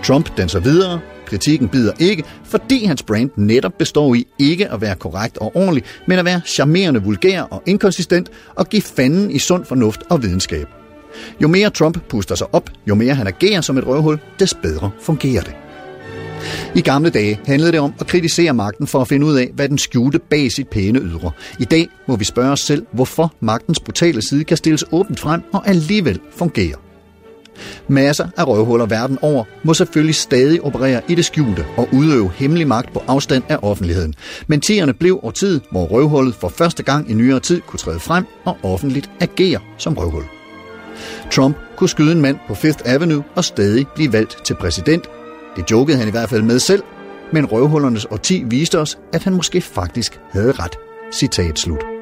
[0.04, 4.94] Trump danser videre, Kritikken bider ikke, fordi hans brand netop består i ikke at være
[4.94, 9.64] korrekt og ordentlig, men at være charmerende, vulgær og inkonsistent og give fanden i sund
[9.64, 10.66] fornuft og videnskab.
[11.42, 14.90] Jo mere Trump puster sig op, jo mere han agerer som et røvhul, des bedre
[15.00, 15.54] fungerer det.
[16.74, 19.68] I gamle dage handlede det om at kritisere magten for at finde ud af, hvad
[19.68, 21.30] den skjulte bag sit pæne ydre.
[21.58, 25.42] I dag må vi spørge os selv, hvorfor magtens brutale side kan stilles åbent frem
[25.52, 26.89] og alligevel fungere.
[27.88, 32.66] Masser af røvhuller verden over må selvfølgelig stadig operere i det skjulte og udøve hemmelig
[32.68, 34.14] magt på afstand af offentligheden.
[34.46, 38.00] Men tierne blev over tid, hvor røvhullet for første gang i nyere tid kunne træde
[38.00, 40.24] frem og offentligt agere som røvhul.
[41.30, 45.04] Trump kunne skyde en mand på Fifth Avenue og stadig blive valgt til præsident.
[45.56, 46.82] Det jokede han i hvert fald med selv,
[47.32, 50.76] men røvhullernes årti viste os, at han måske faktisk havde ret.
[51.12, 51.99] Citat slut.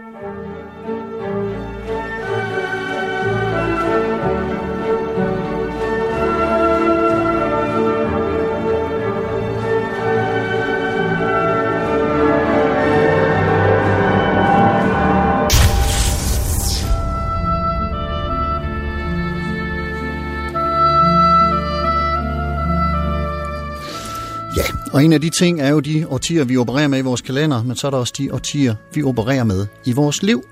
[24.98, 27.62] Og en af de ting er jo de årtier, vi opererer med i vores kalender,
[27.62, 30.44] men så er der også de årtier, vi opererer med i vores liv.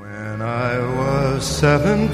[0.00, 2.10] When I was 17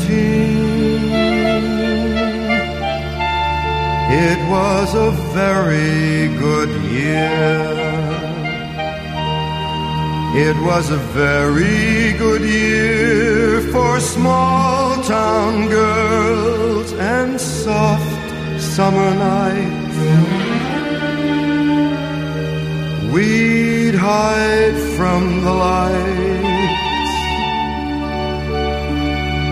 [4.29, 7.61] It was a very good year
[10.49, 18.21] It was a very good year for small town girls and soft
[18.59, 19.80] summer nights
[23.13, 27.17] We'd hide from the lights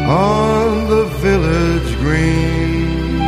[0.09, 3.19] on the village green.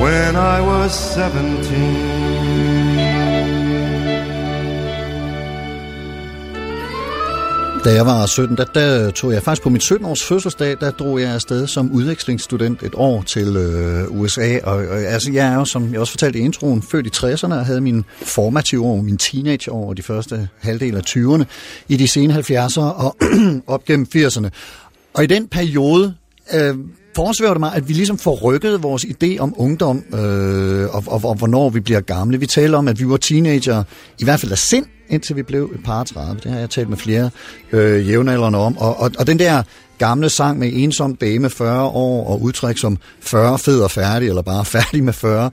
[0.00, 2.17] When I was seventeen.
[7.88, 11.20] Da jeg var 17, der, der tog jeg faktisk på min 17-års fødselsdag, der drog
[11.20, 14.58] jeg afsted som udvekslingsstudent et år til øh, USA.
[14.62, 17.54] Og, og altså, jeg er jo, som jeg også fortalte i introen, født i 60'erne
[17.54, 21.44] og havde min formative år, min teenageår og de første halvdel af 20'erne
[21.88, 23.16] i de sene 70'ere og
[23.66, 24.48] op gennem 80'erne.
[25.14, 26.14] Og i den periode
[26.54, 26.74] øh,
[27.18, 31.20] foresvæver det mig, at vi ligesom får rykket vores idé om ungdom øh, og, og,
[31.24, 32.40] og hvornår vi bliver gamle.
[32.40, 33.84] Vi taler om, at vi var teenager,
[34.18, 36.40] i hvert fald af sind, indtil vi blev et par 30.
[36.44, 37.30] Det har jeg talt med flere
[37.72, 38.78] øh, jævnaldrende om.
[38.78, 39.62] Og, og, og den der
[39.98, 44.42] gamle sang med ensom dame 40 år og udtryk som 40 fed og færdig, eller
[44.42, 45.50] bare færdig med 40,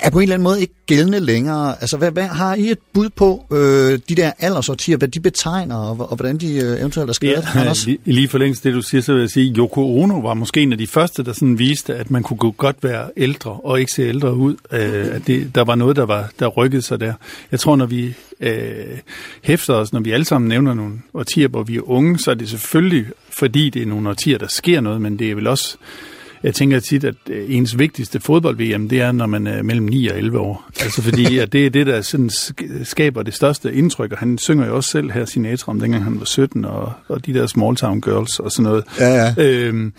[0.00, 1.74] er på en eller anden måde ikke gældende længere.
[1.80, 5.76] Altså, hvad, hvad har I et bud på øh, de der aldersårtier, hvad de betegner,
[5.76, 7.44] og, og hvordan de øh, eventuelt er skrevet?
[7.54, 7.86] Ja, Anders?
[7.86, 10.60] lige, lige for længst det, du siger, så vil jeg sige, Yoko Ono var måske
[10.60, 13.92] en af de første, der sådan viste, at man kunne godt være ældre og ikke
[13.92, 14.56] se ældre ud.
[14.72, 17.12] Øh, at det, der var noget, der, var, der rykkede sig der.
[17.52, 18.98] Jeg tror, når vi øh,
[19.42, 22.34] hæfter os, når vi alle sammen nævner nogle årtier, hvor vi er unge, så er
[22.34, 23.06] det selvfølgelig,
[23.38, 25.76] fordi det er nogle årtier, der sker noget, men det er vel også
[26.42, 30.08] jeg tænker tit, at øh, ens vigtigste fodbold-VM, det er, når man er mellem 9
[30.08, 30.64] og 11 år.
[30.80, 34.38] Altså fordi, at det er det, der sådan sk- skaber det største indtryk, og han
[34.38, 37.46] synger jo også selv her sin om, dengang han var 17, og, og de der
[37.46, 38.84] small town girls og sådan noget.
[39.00, 39.34] Ja, ja.
[39.38, 39.92] Øhm,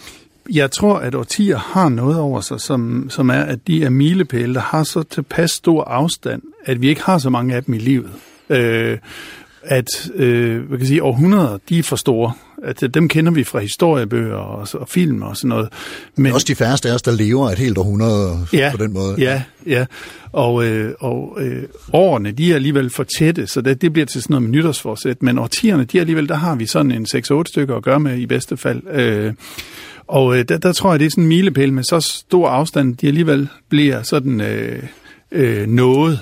[0.53, 4.53] jeg tror, at årtier har noget over sig, som, som er, at de er milepæle,
[4.53, 7.77] der har så tilpas stor afstand, at vi ikke har så mange af dem i
[7.77, 8.09] livet.
[8.49, 8.97] Øh,
[9.63, 12.33] at øh, hvad kan jeg sige, århundreder, de er for store.
[12.63, 15.69] At øh, dem kender vi fra historiebøger og, og film og sådan noget.
[16.15, 19.15] Men også de færreste af os, der lever et helt århundrede ja, på den måde.
[19.17, 19.85] Ja, ja.
[20.31, 24.21] Og, øh, og øh, årene, de er alligevel for tætte, så det, det bliver til
[24.21, 25.23] sådan noget med nytårsforsæt.
[25.23, 28.17] Men årtierne, de er alligevel, der har vi sådan en 6-8 stykker at gøre med
[28.17, 28.81] i bedste fald.
[28.91, 29.33] Øh,
[30.07, 32.97] og øh, der, der tror jeg, det er sådan en milepæl med så stor afstand,
[32.97, 34.83] de alligevel bliver sådan øh,
[35.31, 36.19] øh, noget.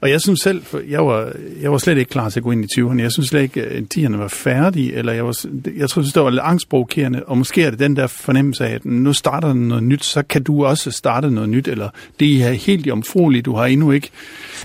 [0.00, 2.50] Og jeg synes selv, for jeg var, jeg var slet ikke klar til at gå
[2.50, 3.02] ind i 20'erne.
[3.02, 5.44] Jeg synes slet ikke, at 10'erne var færdige, eller jeg, var,
[5.76, 8.84] jeg tror, det var lidt angstprovokerende, og måske er det den der fornemmelse af, at
[8.84, 11.88] nu starter noget nyt, så kan du også starte noget nyt, eller
[12.20, 14.10] det er helt omfrueligt, du har endnu ikke...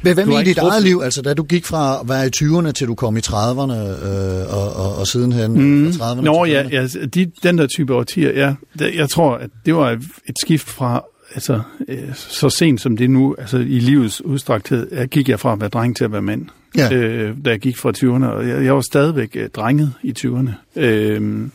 [0.03, 2.29] Men hvad med i dit eget liv, altså da du gik fra at være i
[2.35, 5.93] 20'erne til du kom i 30'erne, øh, og, og, og sidenhen mm.
[5.93, 8.53] fra 30'erne Nå ja, ja de, den der type årtier, ja,
[8.95, 9.91] jeg tror, at det var
[10.29, 11.03] et skift fra
[11.35, 15.53] altså, øh, så sent som det nu, altså i livets udstrækthed, jeg gik jeg fra
[15.53, 16.45] at være dreng til at være mand.
[16.77, 16.93] Ja.
[16.93, 20.51] Øh, da jeg gik fra 20'erne, og jeg, jeg var stadigvæk øh, drenget i 20'erne.
[20.75, 21.47] Øh,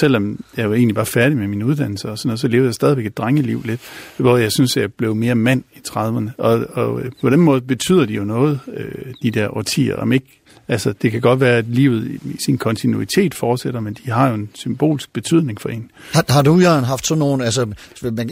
[0.00, 2.74] selvom jeg var egentlig bare færdig med min uddannelse og sådan noget, så levede jeg
[2.74, 3.80] stadigvæk et drengeliv lidt,
[4.16, 6.30] hvor jeg synes, at jeg blev mere mand i 30'erne.
[6.38, 10.40] Og, og på den måde betyder de jo noget, øh, de der årtier, om ikke
[10.68, 14.34] Altså, det kan godt være, at livet i sin kontinuitet fortsætter, men de har jo
[14.34, 15.90] en symbolsk betydning for en.
[16.12, 17.66] Har, har du, Jørgen, haft sådan nogle, altså,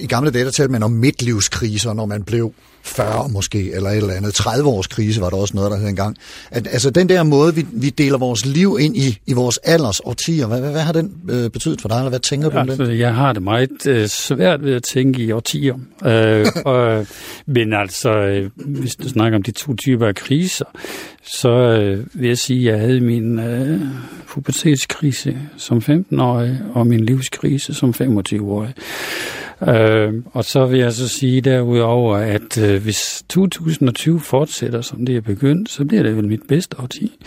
[0.01, 3.97] i gamle dage, der talte man om midtlivskriser, når man blev 40 måske, eller et
[3.97, 4.35] eller andet.
[4.35, 6.17] 30 års krise var der også noget, der hed engang.
[6.51, 10.01] At, altså den der måde, vi, vi deler vores liv ind i, i vores alders
[10.05, 12.83] årtier, hvad, hvad, hvad har den øh, betydet for dig, eller hvad tænker du altså,
[12.83, 12.99] om det?
[12.99, 15.75] Jeg har det meget øh, svært ved at tænke i årtier.
[16.07, 17.07] Øh, og,
[17.47, 20.65] men altså, øh, hvis du snakker om de to typer af kriser,
[21.23, 23.81] så øh, vil jeg sige, at jeg havde min øh,
[24.27, 28.75] pubertetskrise som 15-årig, og min livskrise som 25-årig.
[29.69, 35.17] Øh, og så vil jeg så sige derudover, at øh, hvis 2020 fortsætter, som det
[35.17, 37.19] er begyndt, så bliver det vel mit bedste årti.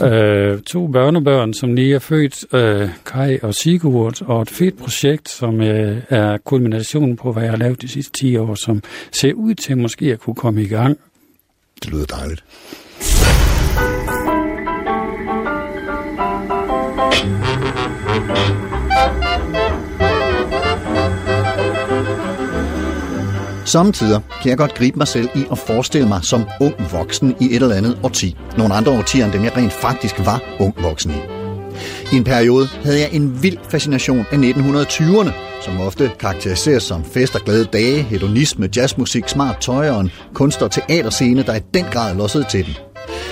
[0.00, 5.28] Øh, to børnebørn, som lige er født, øh, Kai og Sigurd, og et fedt projekt,
[5.28, 9.32] som øh, er kulminationen på, hvad jeg har lavet de sidste 10 år, som ser
[9.32, 10.98] ud til måske at kunne komme i gang.
[11.82, 12.44] Det lyder dejligt.
[23.72, 27.44] Samtidig kan jeg godt gribe mig selv i at forestille mig som ung voksen i
[27.44, 28.36] et eller andet årti.
[28.58, 31.14] Nogle andre årtier end dem jeg rent faktisk var ung voksen i.
[32.12, 35.30] I en periode havde jeg en vild fascination af 1920'erne,
[35.62, 40.62] som ofte karakteriseres som fest og glade dage, hedonisme, jazzmusik, smart tøj og en kunst-
[40.62, 42.74] og teaterscene, der i den grad lossede til den.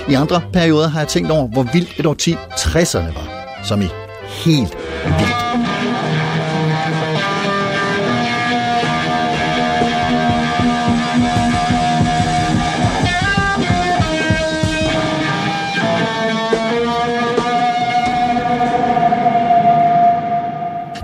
[0.08, 3.88] I andre perioder har jeg tænkt over, hvor vildt et årti 60'erne var, som i
[4.44, 5.79] helt vildt.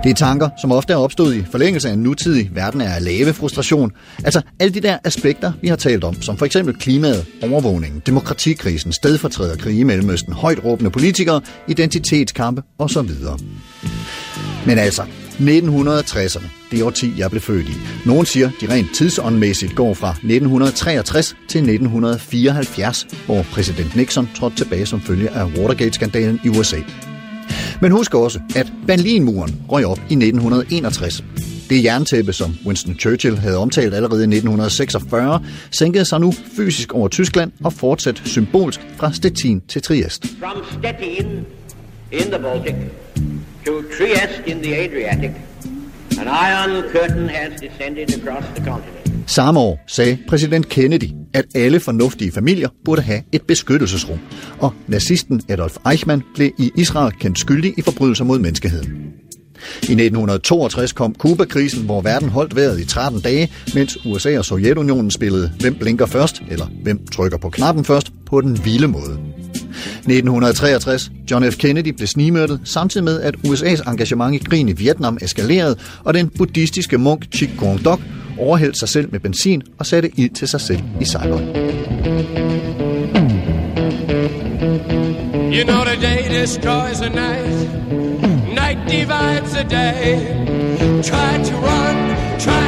[0.07, 3.33] Det er tanker, som ofte er opstået i forlængelse af en nutidig verden af lave
[3.33, 3.91] frustration.
[4.23, 8.91] Altså alle de der aspekter, vi har talt om, som for eksempel klimaet, overvågningen, demokratikrisen,
[8.91, 13.09] stedfortræderkrig i Mellemøsten, højt råbende politikere, identitetskampe osv.
[14.65, 15.01] Men altså,
[15.39, 17.73] 1960'erne, det årti, jeg blev født i.
[18.05, 24.85] Nogen siger, de rent tidsåndmæssigt går fra 1963 til 1974, hvor præsident Nixon trådte tilbage
[24.85, 26.77] som følge af Watergate-skandalen i USA.
[27.81, 31.23] Men husk også, at Berlinmuren røg op i 1961.
[31.69, 37.07] Det jerntæppe, som Winston Churchill havde omtalt allerede i 1946, sænkede sig nu fysisk over
[37.07, 40.25] Tyskland og fortsat symbolsk fra Stettin til Triest.
[40.39, 41.25] From Stettin
[42.11, 42.75] in the Baltic
[43.65, 45.31] to Trieste in the Adriatic,
[46.19, 48.96] an iron curtain has descended across the continent.
[49.27, 54.19] Samme år sagde præsident Kennedy, at alle fornuftige familier burde have et beskyttelsesrum,
[54.59, 59.17] og nazisten Adolf Eichmann blev i Israel kendt skyldig i forbrydelser mod menneskeheden.
[59.81, 65.11] I 1962 kom Kuba-krisen, hvor verden holdt vejret i 13 dage, mens USA og Sovjetunionen
[65.11, 69.19] spillede Hvem blinker først, eller Hvem trykker på knappen først, på den vilde måde.
[69.77, 71.11] 1963.
[71.31, 71.57] John F.
[71.57, 76.29] Kennedy blev snigmyrdet, samtidig med, at USA's engagement i krigen i Vietnam eskalerede, og den
[76.29, 77.99] buddhistiske munk Chik Kong Dok
[78.39, 81.41] overhældte sig selv med benzin og satte ild til sig selv i Saigon.
[85.57, 87.49] You know the day destroys the night,
[88.53, 90.17] night divides the day.
[91.01, 91.95] Try to run,
[92.39, 92.66] try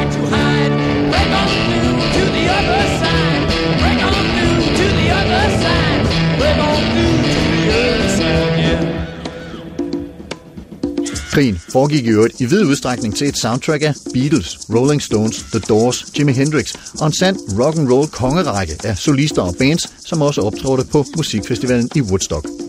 [11.40, 15.60] Krigen foregik i øvrigt i vid udstrækning til et soundtrack af Beatles, Rolling Stones, The
[15.60, 20.22] Doors, Jimi Hendrix og en sand rock and roll kongerække af solister og bands, som
[20.22, 22.59] også optrådte på musikfestivalen i Woodstock.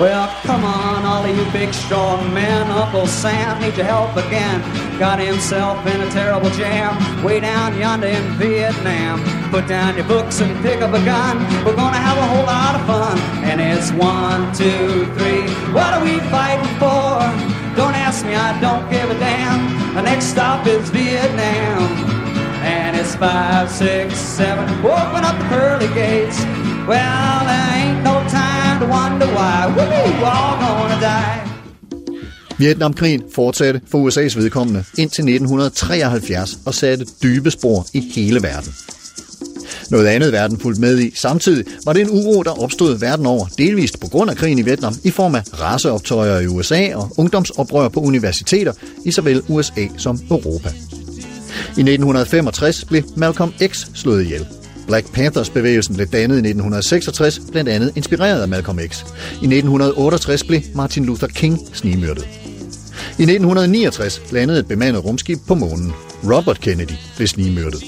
[0.00, 2.70] Well, come on, all of you big strong men.
[2.70, 4.62] Uncle Sam needs your help again.
[4.98, 9.20] Got himself in a terrible jam way down yonder in Vietnam.
[9.50, 11.36] Put down your books and pick up a gun.
[11.66, 13.18] We're gonna have a whole lot of fun.
[13.44, 15.44] And it's one, two, three.
[15.74, 17.20] What are we fighting for?
[17.76, 19.94] Don't ask me, I don't give a damn.
[19.94, 21.82] The next stop is Vietnam.
[22.64, 24.66] And it's five, six, seven.
[24.78, 26.40] Open up the pearly gates.
[26.88, 28.19] Well, there ain't no
[28.80, 29.58] to wonder why.
[29.76, 31.50] We're all gonna die.
[32.58, 38.74] Vietnamkrigen fortsatte for USA's vedkommende indtil 1973 og satte dybe spor i hele verden.
[39.90, 43.46] Noget andet verden fulgte med i samtidig var det en uro, der opstod verden over,
[43.58, 47.88] delvist på grund af krigen i Vietnam, i form af raceoptøjer i USA og ungdomsoprør
[47.88, 48.72] på universiteter
[49.04, 50.68] i såvel USA som Europa.
[51.66, 54.59] I 1965 blev Malcolm X slået ihjel.
[54.90, 59.02] Black Panthers bevægelsen blev dannet i 1966, blandt andet inspireret af Malcolm X.
[59.42, 62.28] I 1968 blev Martin Luther King snigmyrdet.
[63.18, 65.92] I 1969 landede et bemandet rumskib på månen.
[66.24, 67.82] Robert Kennedy blev snigmyrdet.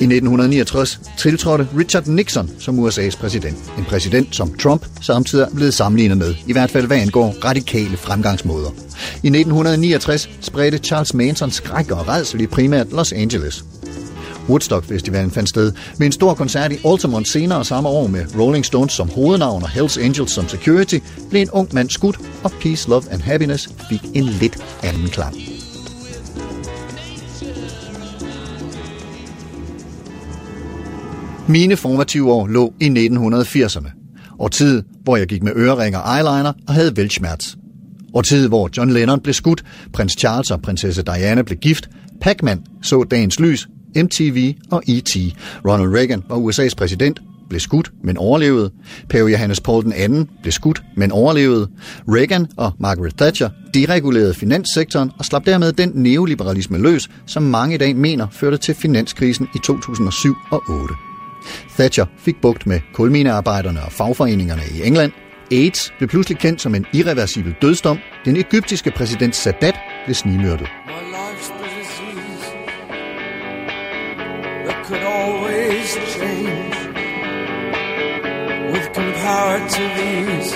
[0.00, 3.58] I 1969 tiltrådte Richard Nixon som USA's præsident.
[3.78, 7.96] En præsident, som Trump samtidig er blevet sammenlignet med, i hvert fald hvad angår radikale
[7.96, 8.70] fremgangsmåder.
[9.22, 13.64] I 1969 spredte Charles Manson skræk og redsel i primært Los Angeles.
[14.48, 18.64] Woodstock Festivalen fandt sted med en stor koncert i Altamont senere samme år med Rolling
[18.64, 20.98] Stones som hovednavn og Hells Angels som security,
[21.30, 25.36] blev en ung mand skudt, og Peace, Love and Happiness fik en lidt anden klang.
[31.48, 33.90] Mine formative år lå i 1980'erne.
[34.38, 37.56] Årtid, hvor jeg gik med øreringer og eyeliner og havde velsmerts.
[38.14, 42.62] Og tid, hvor John Lennon blev skudt, prins Charles og prinsesse Diana blev gift, Pac-Man
[42.82, 45.16] så dagens lys, MTV og E.T.
[45.68, 48.70] Ronald Reagan var USA's præsident, blev skudt, men overlevede.
[49.08, 51.68] Pave Johannes Paul II blev skudt, men overlevede.
[52.08, 57.78] Reagan og Margaret Thatcher deregulerede finanssektoren og slap dermed den neoliberalisme løs, som mange i
[57.78, 60.94] dag mener førte til finanskrisen i 2007 og 8.
[61.78, 65.12] Thatcher fik bugt med kulminearbejderne og fagforeningerne i England.
[65.52, 67.98] AIDS blev pludselig kendt som en irreversibel dødsdom.
[68.24, 69.74] Den egyptiske præsident Sadat
[70.06, 70.68] blev snigmyrdet.
[75.82, 76.76] Always change
[78.72, 80.54] with comparative ease.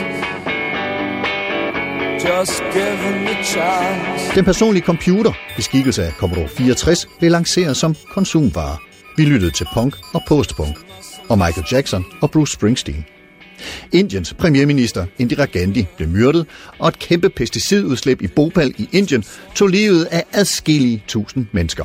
[2.28, 4.34] Just given the chance.
[4.34, 8.76] Den personlige computer beskikkelse af Commodore 64 blev lanceret som konsumvare.
[9.16, 10.76] Vi lyttede til punk og postpunk,
[11.28, 13.04] og Michael Jackson og Bruce Springsteen.
[13.92, 16.46] Indiens premierminister Indira Gandhi blev myrdet,
[16.78, 21.84] og et kæmpe pesticidudslip i Bhopal i Indien tog livet af adskillige tusind mennesker.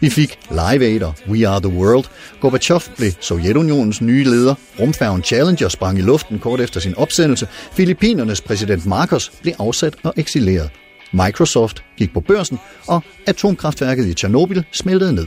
[0.00, 2.04] Vi fik Live Aid og We Are The World.
[2.40, 4.54] Gorbachev blev Sovjetunionens nye leder.
[4.80, 7.48] Rumfærgen Challenger sprang i luften kort efter sin opsendelse.
[7.72, 10.70] Filippinernes præsident Marcos blev afsat og eksileret.
[11.12, 12.58] Microsoft gik på børsen,
[12.88, 15.26] og atomkraftværket i Tjernobyl smeltede ned.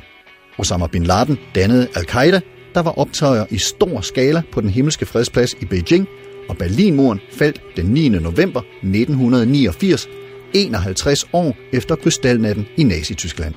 [0.57, 2.41] Osama Bin Laden dannede Al-Qaida,
[2.75, 6.07] der var optøjer i stor skala på den himmelske fredsplads i Beijing,
[6.49, 8.09] og Berlinmuren faldt den 9.
[8.09, 10.07] november 1989,
[10.53, 13.53] 51 år efter krystalnatten i Nazi-Tyskland.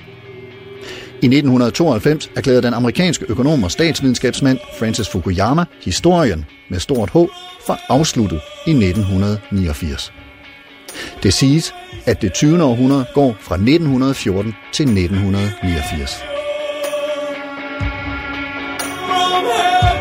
[1.23, 7.17] I 1992 erklærede den amerikanske økonom og statsvidenskabsmand Francis Fukuyama historien med stort H
[7.67, 10.13] for afsluttet i 1989.
[11.23, 11.75] Det siges,
[12.07, 12.63] at det 20.
[12.63, 16.19] århundrede går fra 1914 til 1989.
[19.09, 19.99] From heaven,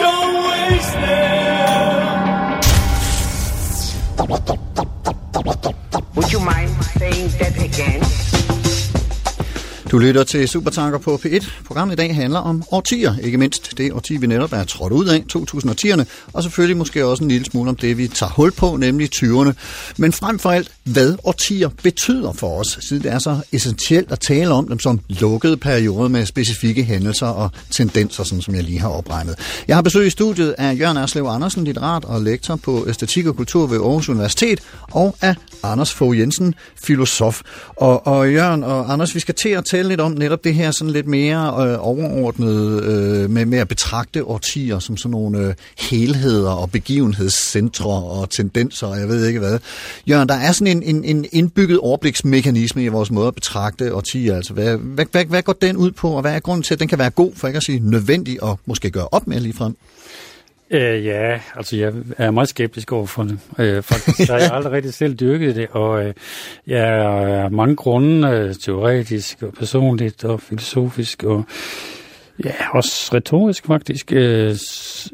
[0.00, 1.24] don't waste them.
[9.94, 11.50] Du lytter til Supertanker på P1.
[11.66, 15.06] Programmet i dag handler om årtier, ikke mindst det årti, vi netop er trådt ud
[15.06, 18.76] af, 2010'erne, og selvfølgelig måske også en lille smule om det, vi tager hul på,
[18.76, 19.52] nemlig 20'erne.
[19.96, 24.20] Men frem for alt, hvad årtier betyder for os, siden det er så essentielt at
[24.20, 28.80] tale om dem som lukkede perioder med specifikke hændelser og tendenser, sådan som jeg lige
[28.80, 29.38] har opregnet.
[29.68, 33.36] Jeg har besøg i studiet af Jørgen Erslev Andersen, litterat og lektor på æstetik og
[33.36, 37.42] kultur ved Aarhus Universitet, og af Anders Fogh Jensen, filosof.
[37.76, 40.70] Og, og Jørgen og Anders, vi skal til at tale lidt om netop det her
[40.70, 45.54] sådan lidt mere øh, overordnet øh, med, med at betragte årtier som sådan nogle øh,
[45.78, 49.58] helheder og begivenhedscentre og tendenser, og jeg ved ikke hvad.
[50.08, 54.36] Jørgen, der er sådan en, en, en indbygget overbliksmekanisme i vores måde at betragte årtier.
[54.36, 56.80] Altså, hvad, hvad, hvad, hvad går den ud på, og hvad er grunden til, at
[56.80, 59.64] den kan være god, for ikke at sige nødvendig, og måske gøre op med ligefrem?
[59.64, 59.76] frem?
[60.70, 63.38] Øh, ja, altså jeg er meget skeptisk over for det.
[63.58, 66.14] Øh, faktisk har jeg aldrig rigtig selv dyrket det, og øh,
[66.66, 71.44] jeg er mange grunde, øh, teoretisk og personligt og filosofisk og
[72.44, 74.56] ja, også retorisk faktisk, øh,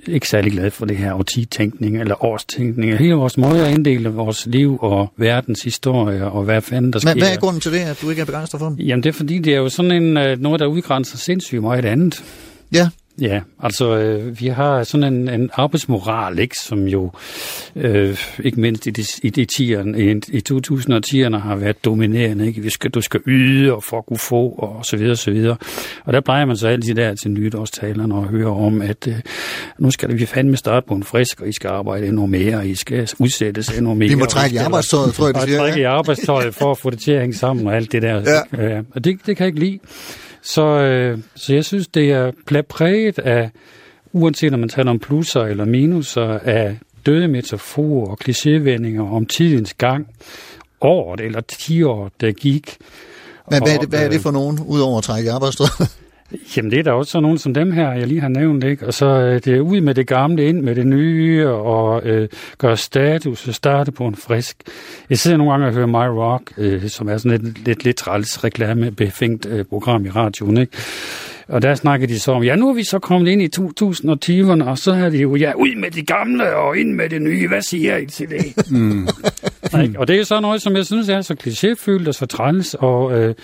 [0.07, 2.99] ikke særlig glad for det her årtitænkning eller årstænkning.
[2.99, 7.15] Hele vores måde at inddele vores liv og verdens historie og hvad fanden der sker.
[7.15, 8.77] Men hvad er grunden til det, at du ikke er begejstret for dem?
[8.77, 11.85] Jamen det er fordi, det er jo sådan en, øh, noget, der udgrænser sindssygt meget
[11.85, 12.25] andet.
[12.73, 12.89] Ja,
[13.21, 17.11] Ja, altså øh, vi har sådan en, en arbejdsmoral, ikke, som jo
[17.77, 22.47] øh, ikke mindst i de, i de tierne, i, i 2010'erne har været dominerende.
[22.47, 22.61] Ikke?
[22.61, 25.57] Vi skal, du skal yde og for at kunne få og så videre, så videre.
[26.05, 29.15] Og der plejer man så altid der til nytårstalerne og høre om, at øh,
[29.79, 32.67] nu skal vi fandme starte på en frisk, og I skal arbejde endnu mere, og
[32.67, 34.09] I skal udsættes endnu mere.
[34.09, 35.59] vi må trække i arbejdstøjet, tror jeg, Og siger.
[35.59, 38.23] trække i arbejdstøjet for at få det til at hænge sammen og alt det der.
[38.59, 38.65] Ja.
[38.69, 38.81] Ja.
[38.95, 39.79] Og det, det kan jeg ikke lide.
[40.55, 43.51] Så, øh, så jeg synes, det er præget af,
[44.13, 49.75] uanset om man taler om plusser eller minuser, af døde metaforer og klichévendinger om tidens
[49.75, 50.07] gang,
[50.81, 52.77] året eller ti år, der gik.
[53.51, 55.97] Men hvad er, det, Og, hvad er det øh, for nogen, udover at trække arbejdstøjet?
[56.57, 58.87] Jamen det er der også sådan nogen som dem her, jeg lige har nævnt, ikke?
[58.87, 62.29] Og så øh, det er ud med det gamle, ind med det nye, og øh,
[62.59, 64.57] gøre status og starte på en frisk.
[65.11, 67.97] Jeg sidder nogle gange og hører My Rock, øh, som er sådan et lidt, lidt
[67.97, 70.77] træls reklame, befængt øh, program i radioen, ikke?
[71.49, 74.65] Og der snakker de så om, ja, nu er vi så kommet ind i 2020'erne,
[74.65, 77.49] og så er det jo, ja, ud med det gamle og ind med det nye.
[77.49, 78.41] Hvad siger I til det?
[78.71, 79.97] Mm.
[79.99, 83.19] og det er så noget, som jeg synes er så klichéfyldt og så træls, og
[83.19, 83.35] øh,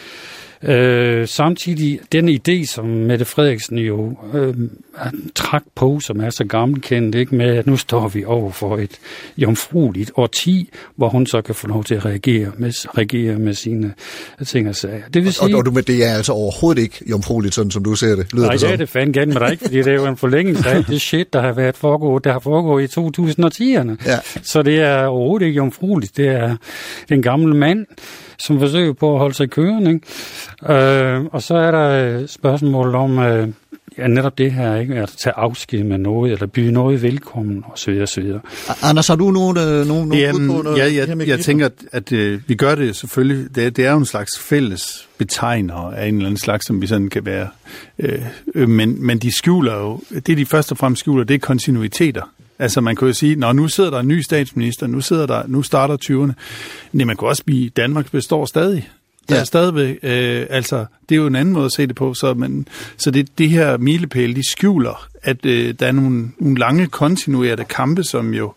[0.63, 4.55] Øh, samtidig den idé, som Mette Frederiksen jo øh,
[5.35, 8.99] trak på, som er så gammelkendt, ikke, med at nu står vi over for et
[9.37, 13.95] jomfrueligt årti, hvor hun så kan få lov til at reagere med, reagere med sine
[14.47, 15.03] ting og sager.
[15.15, 17.85] Det vil Og, sige, og du, men det er altså overhovedet ikke jomfrueligt, sådan som
[17.85, 18.33] du ser det.
[18.33, 20.07] Lyder Nej, det det er det fandme gerne med dig, ikke, fordi det er jo
[20.07, 24.11] en forlængelse af det shit, der har været foregået, der har foregået i 2010'erne.
[24.11, 24.19] Ja.
[24.43, 26.17] Så det er overhovedet ikke jomfrueligt.
[26.17, 26.57] Det er
[27.11, 27.87] en gammel mand,
[28.39, 29.91] som forsøger på at holde sig kørende.
[29.91, 30.75] Ikke?
[30.75, 33.49] Øh, og så er der øh, spørgsmålet om øh,
[33.99, 34.95] ja, netop det her, ikke?
[34.95, 38.01] at tage afsked med noget, eller byde noget velkommen, osv.
[38.03, 38.33] osv.
[38.83, 40.79] Anders, har du nogen, øh, nogen, nogen Jamen, på noget?
[40.79, 41.43] ja, jeg, jeg mekanismer?
[41.43, 43.55] tænker, at, at øh, vi gør det selvfølgelig.
[43.55, 46.83] Det, er- det er jo en slags fælles betegner af en eller anden slags, som
[46.83, 47.49] vi sådan kan være.
[47.99, 48.23] Øh,
[48.55, 52.23] øh, men, men de skjuler jo, det de først og fremmest skjuler, det er kontinuiteter.
[52.59, 55.43] Altså man kan jo sige, når nu sidder der en ny statsminister, nu, sidder der,
[55.47, 56.33] nu starter 20'erne.
[56.93, 58.89] Nej, man kan også blive, Danmark består stadig.
[59.29, 59.41] Der Ja.
[59.41, 62.35] er stadigvæk, øh, altså, det er jo en anden måde at se det på, så,
[62.35, 66.87] man, så det, det her milepæl, de skjuler, at øh, der er nogle, nogle lange
[66.87, 68.53] kontinuerede kampe, som jo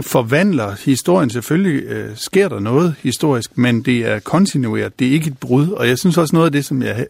[0.00, 1.30] forvandler historien.
[1.30, 5.68] Selvfølgelig øh, sker der noget historisk, men det er kontinueret, det er ikke et brud.
[5.68, 7.06] Og jeg synes også noget af det, som jeg,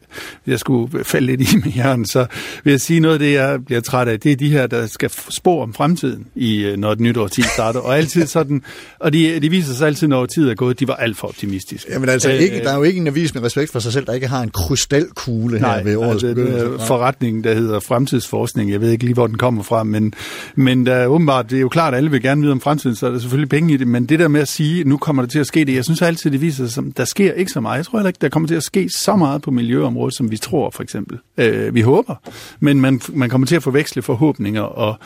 [0.46, 2.26] jeg skulle falde lidt i med hjernen, så
[2.64, 4.86] vil jeg sige noget af det, jeg bliver træt af, det er de her, der
[4.86, 7.80] skal spå om fremtiden, i, øh, når et nyt årti starter.
[7.80, 8.62] Og altid sådan,
[8.98, 11.92] og de, de viser sig altid, når årtiet er gået, de var alt for optimistiske.
[11.92, 14.06] Jamen altså, Øh, ikke, der er jo ikke en avis med respekt for sig selv,
[14.06, 16.86] der ikke har en krystalkugle her Nej, ved årets altså, begyndelse.
[16.86, 18.70] forretningen, der hedder fremtidsforskning.
[18.70, 20.14] Jeg ved ikke lige, hvor den kommer fra, men,
[20.54, 22.73] men der er åbenbart, det er jo klart, at alle vil gerne vide om fremtiden,
[22.78, 23.88] så er der selvfølgelig penge i det.
[23.88, 26.02] Men det der med at sige, nu kommer der til at ske det, jeg synes
[26.02, 27.76] altid, det viser sig, som, der sker ikke så meget.
[27.76, 30.36] Jeg tror heller ikke, der kommer til at ske så meget på miljøområdet, som vi
[30.36, 31.18] tror, for eksempel.
[31.38, 32.14] Øh, vi håber,
[32.60, 34.98] men man, man kommer til at forveksle forhåbninger og,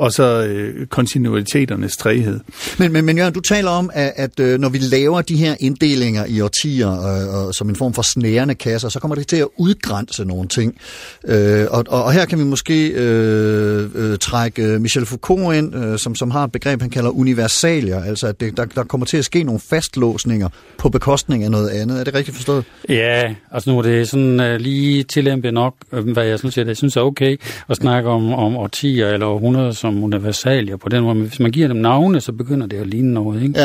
[0.00, 2.40] og så øh, kontinuiterternes træhed.
[2.78, 5.54] Men, men, men Jørgen, du taler om, at, at øh, når vi laver de her
[5.60, 9.36] inddelinger i årtier øh, og, som en form for snærende kasser, så kommer det til
[9.36, 10.76] at udgrænse nogle ting.
[11.24, 15.74] Øh, og, og, og her kan vi måske øh, øh, trække øh, Michel Foucault ind,
[15.74, 19.06] øh, som, som har et begreb, han kalder universalier, altså at det, der, der kommer
[19.06, 20.48] til at ske nogle fastlåsninger
[20.78, 22.00] på bekostning af noget andet.
[22.00, 22.64] Er det rigtigt forstået?
[22.88, 26.66] Ja, altså nu er det sådan uh, lige tillæmpet nok, øh, hvad jeg synes, jeg,
[26.66, 30.88] jeg synes er okay, at snakke om, om årtier eller århundreder som som universalier på
[30.88, 31.14] den måde.
[31.14, 33.42] Men hvis man giver dem navne, så begynder det at ligne noget.
[33.42, 33.60] Ikke?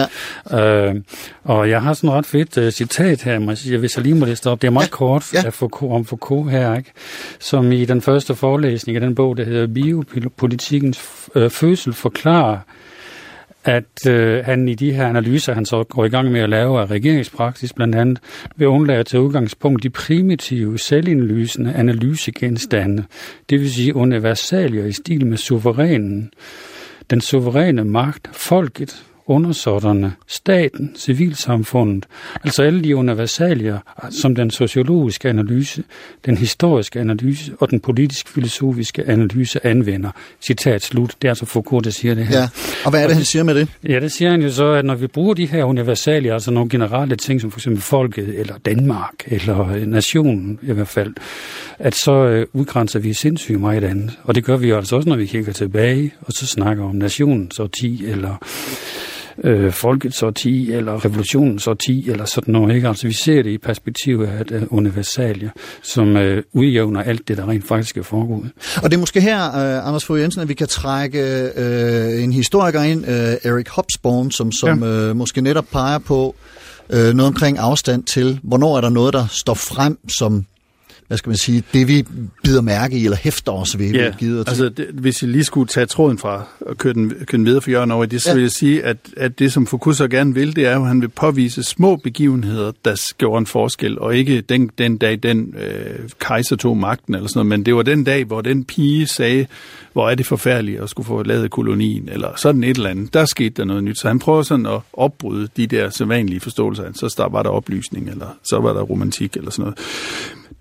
[0.51, 0.87] Ja.
[0.87, 0.95] Øh,
[1.43, 4.15] og jeg har sådan et ret fedt uh, citat her, jeg sige, hvis jeg lige
[4.15, 4.61] må læse det op.
[4.61, 4.89] Det er meget Ja.
[4.91, 5.39] kort Ja.
[5.39, 5.45] ja.
[5.45, 6.91] af Foucault, om Foucault her, ikke?
[7.39, 10.99] som i den første forelæsning af den bog, der hedder Biopolitikkens
[11.35, 12.57] øh, fødsel, forklarer,
[13.65, 16.81] at øh, han i de her analyser, han så går i gang med at lave
[16.81, 18.19] af regeringspraksis blandt andet,
[18.55, 23.03] vil undlade til udgangspunkt de primitive, selvindlysende analysegenstande,
[23.49, 26.31] det vil sige universalier i stil med suverænen,
[27.09, 32.05] den suveræne magt, folket, undersåtterne, staten, civilsamfundet,
[32.43, 35.83] altså alle de universalier, som den sociologiske analyse,
[36.25, 40.11] den historiske analyse og den politisk-filosofiske analyse anvender.
[40.41, 41.15] Citat slut.
[41.21, 42.39] Det er altså Foucault, der siger det her.
[42.39, 42.47] ja.
[42.85, 43.67] Og hvad er det, han siger med det?
[43.83, 46.69] Ja, det siger han jo så, at når vi bruger de her universalier, altså nogle
[46.69, 51.13] generelle ting, som for eksempel folket, eller Danmark, eller øh, nationen i hvert fald,
[51.79, 54.19] at så øh, udgrænser vi sindssygt meget andet.
[54.23, 57.59] Og det gør vi altså også, når vi kigger tilbage, og så snakker om nationens
[57.59, 58.37] årti, eller
[59.43, 62.75] øh, folkets årti, eller revolutionens årti, eller sådan noget.
[62.75, 62.87] Ikke?
[62.87, 65.49] Altså vi ser det i perspektivet af øh, universalier,
[65.81, 68.51] som øh, udjævner alt det, der rent faktisk er foregået.
[68.83, 72.33] Og det er måske her, uh, Anders Fogh Jensen, at vi kan trække uh, en
[72.33, 75.09] historiker ind, uh, Erik Hobsbawm, som, som ja.
[75.09, 76.35] uh, måske netop peger på
[76.89, 80.45] uh, noget omkring afstand til, hvornår er der noget, der står frem som
[81.07, 82.05] hvad skal man sige, det vi
[82.43, 84.49] bider mærke i, eller hæfter os ved, Ja, vi gider til.
[84.51, 87.61] altså det, hvis jeg lige skulle tage tråden fra og køre den, køre den videre
[87.61, 88.33] for Jørgen over det, så Ja.
[88.35, 90.87] vil jeg sige, at, at det som Foucault så gerne vil, det er jo, at
[90.87, 95.55] han vil påvise små begivenheder, der gjorde en forskel, og ikke den, den dag, den
[95.67, 99.07] øh, kejser tog magten eller sådan noget, men det var den dag, hvor den pige
[99.07, 99.45] sagde,
[99.93, 103.13] hvor er det forfærdeligt at skulle få lavet kolonien, eller sådan et eller andet.
[103.13, 106.83] Der skete der noget nyt, så han prøver sådan at opbryde de der sædvanlige forståelser.
[106.93, 109.77] Så der var der oplysning, eller så var der romantik, eller sådan noget.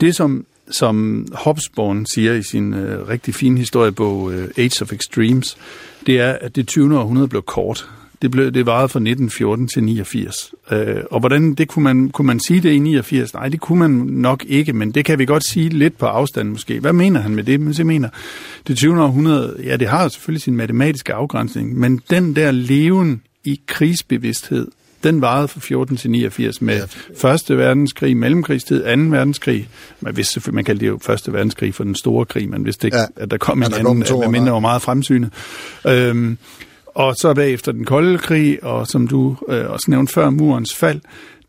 [0.01, 5.57] Det, som, som Hobsbawm siger i sin øh, rigtig fine historiebog øh, Age of Extremes,
[6.07, 6.99] det er, at det 20.
[6.99, 7.89] århundrede blev kort.
[8.23, 10.55] Det, blev, det varede fra 1914 til 89.
[10.71, 13.35] Øh, og hvordan det kunne man, kunne man sige det i 89?
[13.35, 16.49] Nej, det kunne man nok ikke, men det kan vi godt sige lidt på afstand
[16.49, 16.81] måske.
[16.81, 17.61] Hvad mener han med det?
[17.61, 18.09] Men jeg mener,
[18.67, 19.03] det 20.
[19.03, 24.69] århundrede, ja, det har selvfølgelig sin matematiske afgrænsning, men den der leven i krigsbevidsthed,
[25.05, 26.81] den varede fra 14 til 89 med
[27.17, 29.69] Første verdenskrig, mellemkrigstid, Anden verdenskrig.
[30.01, 32.87] Man vidste selvfølgelig, man kaldte det jo Første verdenskrig for den store krig, man vidste
[32.87, 33.03] ikke, Ja.
[33.17, 33.23] ja.
[33.23, 35.31] at der kom en At der anden, kom en mindre var meget fremsynet.
[35.87, 36.39] Øhm,
[36.95, 41.01] og så bagefter den kolde krig, og som du øh, også nævnte før, murens fald,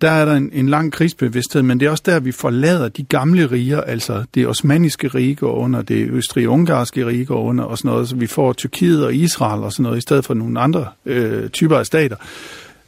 [0.02, 3.04] der er der en, en lang krigsbevidsthed, men det er også der, vi forlader de
[3.04, 7.90] gamle riger, altså det osmaniske rige går under, det østrig-ungarske rige går under, og sådan
[7.92, 10.88] noget, så vi får Tyrkiet og Israel og sådan noget, i stedet for nogle andre
[11.06, 12.16] øh, typer af stater.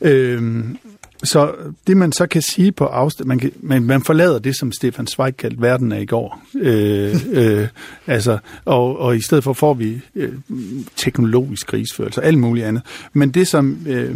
[0.02, 0.78] Øhm,
[1.24, 1.52] så
[1.88, 5.08] det man så kan sige på afstand, man, kan, man, man forlader det, som Stefan
[5.08, 6.41] Zweig kaldte verden af i går.
[6.56, 7.68] Øh, øh,
[8.08, 10.34] altså, og, og i stedet for får vi øh,
[10.95, 12.84] teknologisk krigsførelse og alt muligt andet.
[13.14, 14.16] Men det, som øh,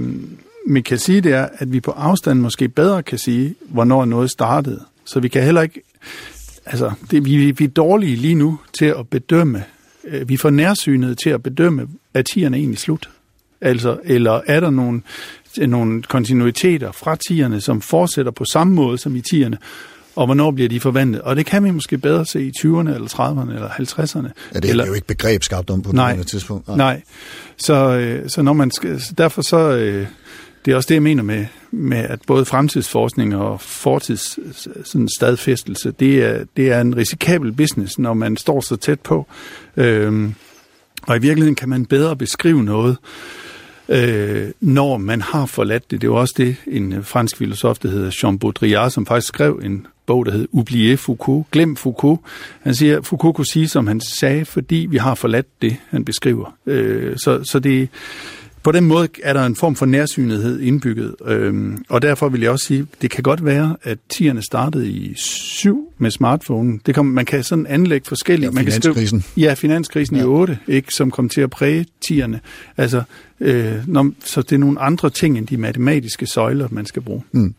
[0.68, 4.32] man kan sige, det er, at vi på afstand måske bedre kan sige, hvornår noget
[4.32, 4.84] startede.
[5.06, 5.82] Så vi kan heller ikke...
[6.66, 9.64] Altså, det, vi, vi er dårlige lige nu til at bedømme.
[10.04, 13.10] Øh, vi for nærsynet til at bedømme, er tierne egentlig slut?
[13.62, 15.02] Altså, eller er der nogle,
[15.58, 19.58] nogle kontinuiteter fra tierne, som fortsætter på samme måde som i tierne,
[20.16, 21.22] og hvornår bliver de forvandlet?
[21.22, 24.32] Og det kan vi måske bedre se i 20'erne, eller 30'erne, eller 50'erne.
[24.54, 26.24] ja, det er eller, jo ikke begreb skabt om på Nej.
[26.24, 26.68] tidspunkt.
[26.68, 27.02] Nej.
[27.58, 30.08] Så, øh, så når man skal, derfor så, øh,
[30.66, 34.40] det er også det, jeg mener med, med at både fremtidsforskning og fortids
[34.84, 39.28] sådan stadfæstelse, det er, det er en risikabel business, når man står så tæt på.
[39.78, 40.36] Øhm,
[41.02, 43.41] og i virkeligheden kan man bedre beskrive noget, øh,
[44.62, 46.02] når man har forladt det.
[46.02, 49.62] Det var også det, en øh, fransk filosof, der hedder Jean Baudrillard, som faktisk skrev
[49.64, 52.20] en bog, der hed Oublier Foucault, Glem Foucault.
[52.62, 56.06] Han siger, at Foucault kunne sige, som han sagde, fordi vi har forladt det, han
[56.06, 56.58] beskriver.
[56.66, 57.90] Øh, så, så det,
[58.64, 62.52] på den måde er der en form for nærsynlighed indbygget, øhm, og derfor vil jeg
[62.52, 66.80] også sige, det kan godt være, at tierne startede i syv med smartphone.
[66.86, 68.48] Det kan, man kan sådan anlægge forskellige...
[68.48, 69.24] Ja, man kan skrive-.
[69.38, 70.16] Ja, finanskrisen.
[70.16, 70.22] Ja.
[70.22, 72.40] i 8, ikke, som kom til at præge tierne.
[72.78, 73.04] Altså,
[73.42, 77.24] øh, når, så det er nogle andre ting end de matematiske søjler, man skal bruge.
[77.32, 77.54] Mm.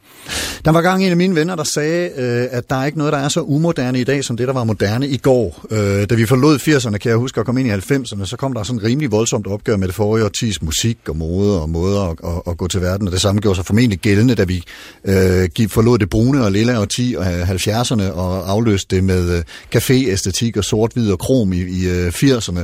[0.64, 3.12] Der var gang en af mine venner, der sagde, øh, at der er ikke noget,
[3.12, 5.66] der er så umoderne i dag, som det, der var moderne i går.
[5.70, 8.53] Øh, da vi forlod 80'erne, kan jeg huske at komme ind i 90'erne, så kom
[8.53, 12.18] der sådan rimelig voldsomt opgør med det forrige årtis musik og mode og måder at,
[12.24, 13.07] at, at gå til verden.
[13.07, 14.64] Og det samme gjorde sig formentlig gældende, da vi
[15.05, 19.43] øh, gik- forlod det brune og lille årti og 70'erne og afløste det med øh,
[19.76, 22.61] café-æstetik og sort-hvid og krom i, i øh, 80'erne.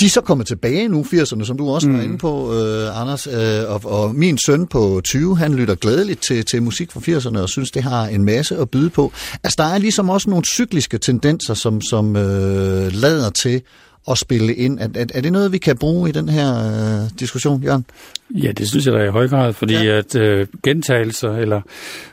[0.00, 3.26] De er så kommet tilbage nu, 80'erne, som du også var inde på, øh, Anders.
[3.26, 3.34] Øh,
[3.68, 7.48] og, og min søn på 20, han lytter glædeligt til, til musik fra 80'erne og
[7.48, 9.12] synes, det har en masse at byde på.
[9.44, 13.62] Altså, der er ligesom også nogle cykliske tendenser, som, som øh, lader til
[14.10, 14.78] at spille ind.
[14.78, 17.84] Er, er, er det noget, vi kan bruge i den her øh, diskussion, Jørgen?
[18.30, 19.98] Ja, det synes jeg da i høj grad, fordi ja.
[19.98, 21.60] at øh, gentagelser, eller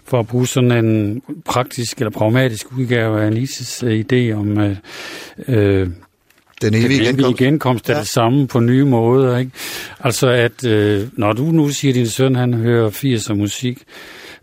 [0.04, 4.76] for at bruge sådan en praktisk eller pragmatisk udgave af Anises idé om øh,
[5.48, 5.88] øh,
[6.62, 7.38] Den evige evige genkomst.
[7.38, 8.00] genkomst er Ja.
[8.00, 9.38] det samme på nye måder.
[9.38, 9.52] Ikke?
[10.00, 13.84] Altså at, øh, når du nu siger, at din søn han hører 80'er musik,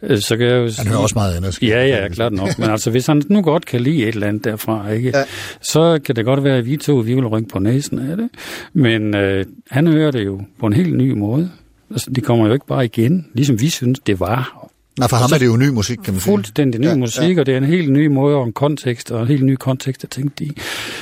[0.03, 1.63] øh, så kan jeg jo Han sige- hører også meget andet.
[1.63, 2.59] Ja, ja, klart nok.
[2.59, 5.25] Men altså, hvis han nu godt kan lide et eller andet derfra, ikke, ja.
[5.63, 8.29] så kan det godt være, at vi to vi vil rynke på næsen af det.
[8.73, 11.51] Men øh, han hører det jo på en helt ny måde.
[11.91, 14.69] Altså, det kommer jo ikke bare igen, ligesom vi synes, det var.
[14.99, 16.33] Nej, for ham er det jo ny musik, kan man sige.
[16.33, 17.41] Fuldstændig ny Ja, musik, ja.
[17.41, 20.05] og det er en helt ny måde og en kontekst, og en helt ny kontekst
[20.05, 20.53] at tænke i.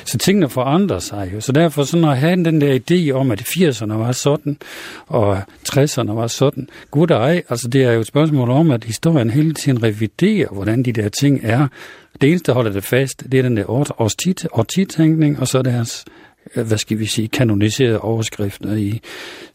[0.05, 1.41] Så tingene forandrer sig jo.
[1.41, 4.57] Så derfor sådan at have den der idé om, at 80'erne var sådan,
[5.07, 5.38] og
[5.68, 9.55] 60'erne var sådan, gud ej, altså det er jo et spørgsmål om, at historien hele
[9.55, 11.66] tiden reviderer, hvordan de der ting er.
[12.20, 13.64] Det eneste, der holder det fast, det er den der
[14.01, 16.05] årstid- årtidtænkning, og så deres
[16.55, 19.01] hvad skal vi sige, kanoniserede overskrifter i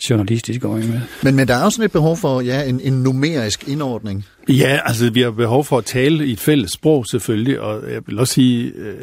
[0.09, 1.01] journalistisk øje med.
[1.23, 4.25] Men, men der er også sådan et behov for ja, en, en numerisk indordning.
[4.49, 8.01] Ja, altså vi har behov for at tale i et fælles sprog selvfølgelig, og jeg
[8.07, 8.95] vil også sige, øh,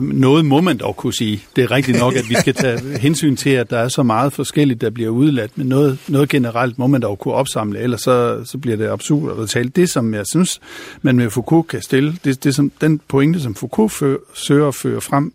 [0.00, 1.42] noget må man dog kunne sige.
[1.56, 4.32] Det er rigtigt nok, at vi skal tage hensyn til, at der er så meget
[4.32, 8.44] forskelligt, der bliver udladt, men noget, noget generelt må man dog kunne opsamle, ellers så,
[8.44, 9.68] så bliver det absurd at tale.
[9.68, 10.60] Det, som jeg synes,
[11.02, 14.74] man med Foucault kan stille, det, det som, den pointe, som Foucault før, søger at
[14.74, 15.32] føre frem,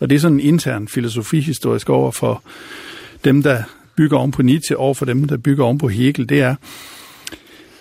[0.00, 2.42] og det er sådan en intern filosofihistorisk over for
[3.24, 3.62] dem, der
[3.96, 6.54] bygger oven på Nietzsche, over for dem, der bygger oven på Hegel, det er,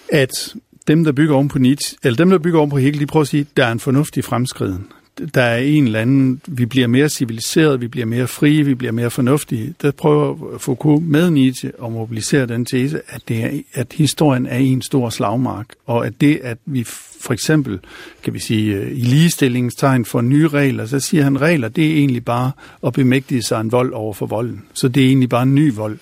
[0.10, 0.56] at
[0.88, 3.22] dem, der bygger oven på Nietzsche, eller dem, der bygger oven på Hegel, de prøver
[3.22, 4.88] at sige, at der er en fornuftig fremskriden.
[5.34, 8.92] Der er en eller anden, vi bliver mere civiliseret, vi bliver mere frie, vi bliver
[8.92, 9.74] mere fornuftige.
[9.82, 14.58] Der prøver Foucault med Nietzsche at mobilisere den tese, at, det er, at historien er
[14.58, 16.86] en stor slagmark, og at det, at vi
[17.22, 17.80] for eksempel,
[18.24, 21.98] kan vi sige, øh, i ligestillingstegn for nye regler, så siger han, regler, det er
[21.98, 22.52] egentlig bare
[22.88, 24.64] at bemægtige sig en vold over for volden.
[24.74, 25.98] Så det er egentlig bare en ny vold.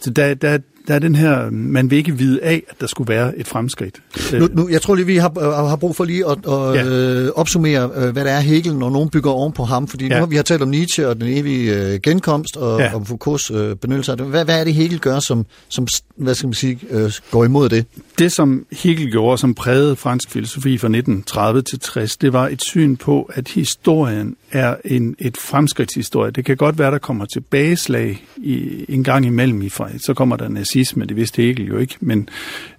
[0.00, 3.08] Så der, der, der er den her, man vil ikke vide af, at der skulle
[3.08, 3.94] være et fremskridt.
[4.32, 6.84] Nu, nu, jeg tror lige, vi har, øh, har brug for lige at, at Ja.
[6.84, 9.88] øh, opsummere, øh, hvad der er Hegel, når nogen bygger oven på ham.
[9.88, 10.14] Fordi ja.
[10.14, 12.94] nu har vi har talt om Nietzsche og den evige øh, genkomst, og Ja.
[12.94, 14.26] om Foucaults øh, benyttelse af det.
[14.26, 15.86] Hvad, hvad er det, Hegel gør, som, som
[16.16, 17.84] hvad skal man sige, øh, går imod det?
[18.18, 22.62] Det, som Hegel gjorde, som prægede fransk filosofi fra 1930 til 60, det var et
[22.62, 26.30] syn på, at historien er en, et fremskridtshistorie.
[26.30, 30.36] Det kan godt være, der kommer tilbageslag i, en gang imellem i fra- så kommer
[30.36, 32.28] der nazisme, det vidste Hegel jo ikke, men,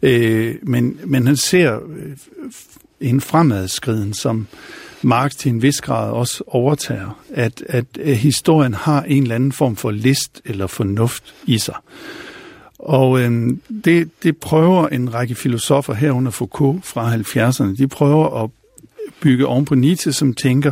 [0.01, 2.17] øh, men, men han ser øh,
[3.01, 4.47] en fremadskriden, som
[5.01, 9.51] Marx til en vis grad også overtager, at, at, at historien har en eller anden
[9.51, 11.75] form for list eller fornuft i sig.
[12.79, 18.49] Og øh, det, det prøver en række filosofer herunder Foucault fra 70'erne, de prøver at
[19.21, 20.71] bygge oven på Nietzsche, som tænker,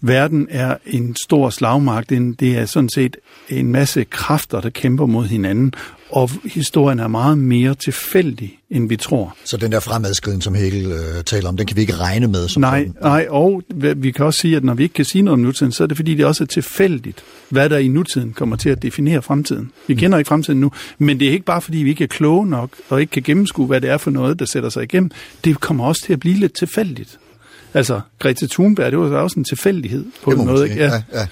[0.00, 3.16] verden er en stor slagmark, det er, sådan set
[3.48, 5.72] en masse kræfter, der kæmper mod hinanden,
[6.10, 9.36] og historien er meget mere tilfældig, end vi tror.
[9.44, 12.48] Så den der fremadskriden, som Hegel øh, taler om, den kan vi ikke regne med.
[12.48, 13.62] Som Nej, nej, og
[13.96, 15.86] vi- kan også sige, at når vi ikke kan sige noget om nutiden, så er
[15.86, 19.70] det fordi, det også er tilfældigt, hvad der i nutiden kommer til at definere fremtiden.
[19.86, 22.46] Vi kender ikke fremtiden nu, men det er ikke bare fordi, vi ikke er kloge
[22.46, 25.10] nok, og ikke kan gennemskue, hvad det er for noget, der sætter sig igennem.
[25.44, 27.18] Det kommer også til at blive lidt tilfældigt.
[27.78, 30.70] Altså, Greta Thunberg, det var også en tilfældighed på en måde.
[30.70, 30.82] Ikke?
[30.82, 30.92] Ja.
[30.92, 31.26] Ja, ja.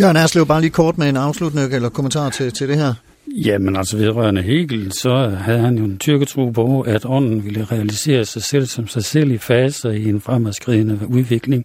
[0.00, 2.94] Jørgen Erslev, bare lige kort med en afslutning eller kommentar til, til det her.
[3.26, 8.24] Jamen altså vedrørende Hegel, så havde han jo en tyrketro på, at ånden ville realisere
[8.24, 11.64] sig selv som sig selv i faser i en fremadskridende udvikling.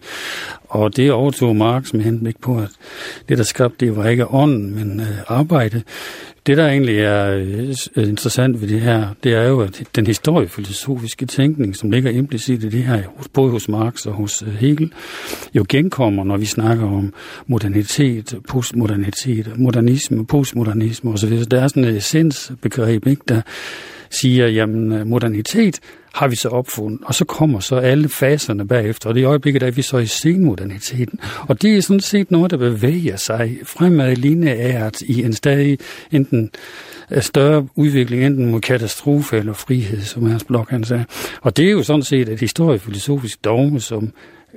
[0.70, 2.70] Og det overtog Marx med henblik på, at
[3.30, 5.82] det, der skabte, det var ikke ånden, men øh, arbejde.
[6.48, 7.32] Det, der egentlig er
[7.96, 12.64] øh, interessant ved det her, det er jo, at den historiefilosofiske tænkning, som ligger implicit
[12.64, 14.94] i det her, både hos Marx og hos øh, Hegel,
[15.54, 17.14] jo genkommer, når vi snakker om
[17.48, 21.46] modernitet, postmodernitet, modernisme, postmodernisme osv.
[21.46, 23.42] Der er sådan et essensbegreb, ikke, der
[24.10, 25.80] siger, jamen øh, modernitet
[26.18, 29.62] har vi så opfundet, og så kommer så alle faserne bagefter, og det i øjeblikket,
[29.62, 31.20] der er vi så i senmoderniteten.
[31.48, 35.78] Og det er sådan set noget, der bevæger sig fremad lineært i en stadig
[36.12, 36.52] enten
[37.20, 41.06] større udvikling, enten mod katastrofe eller frihed, som Hans Blok han sagde.
[41.42, 44.12] Og det er jo sådan set et historiefilosofisk dogme, som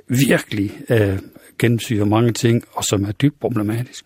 [0.07, 1.19] virkelig øh,
[1.59, 4.05] gennemsyrer mange ting, og som er dybt problematisk.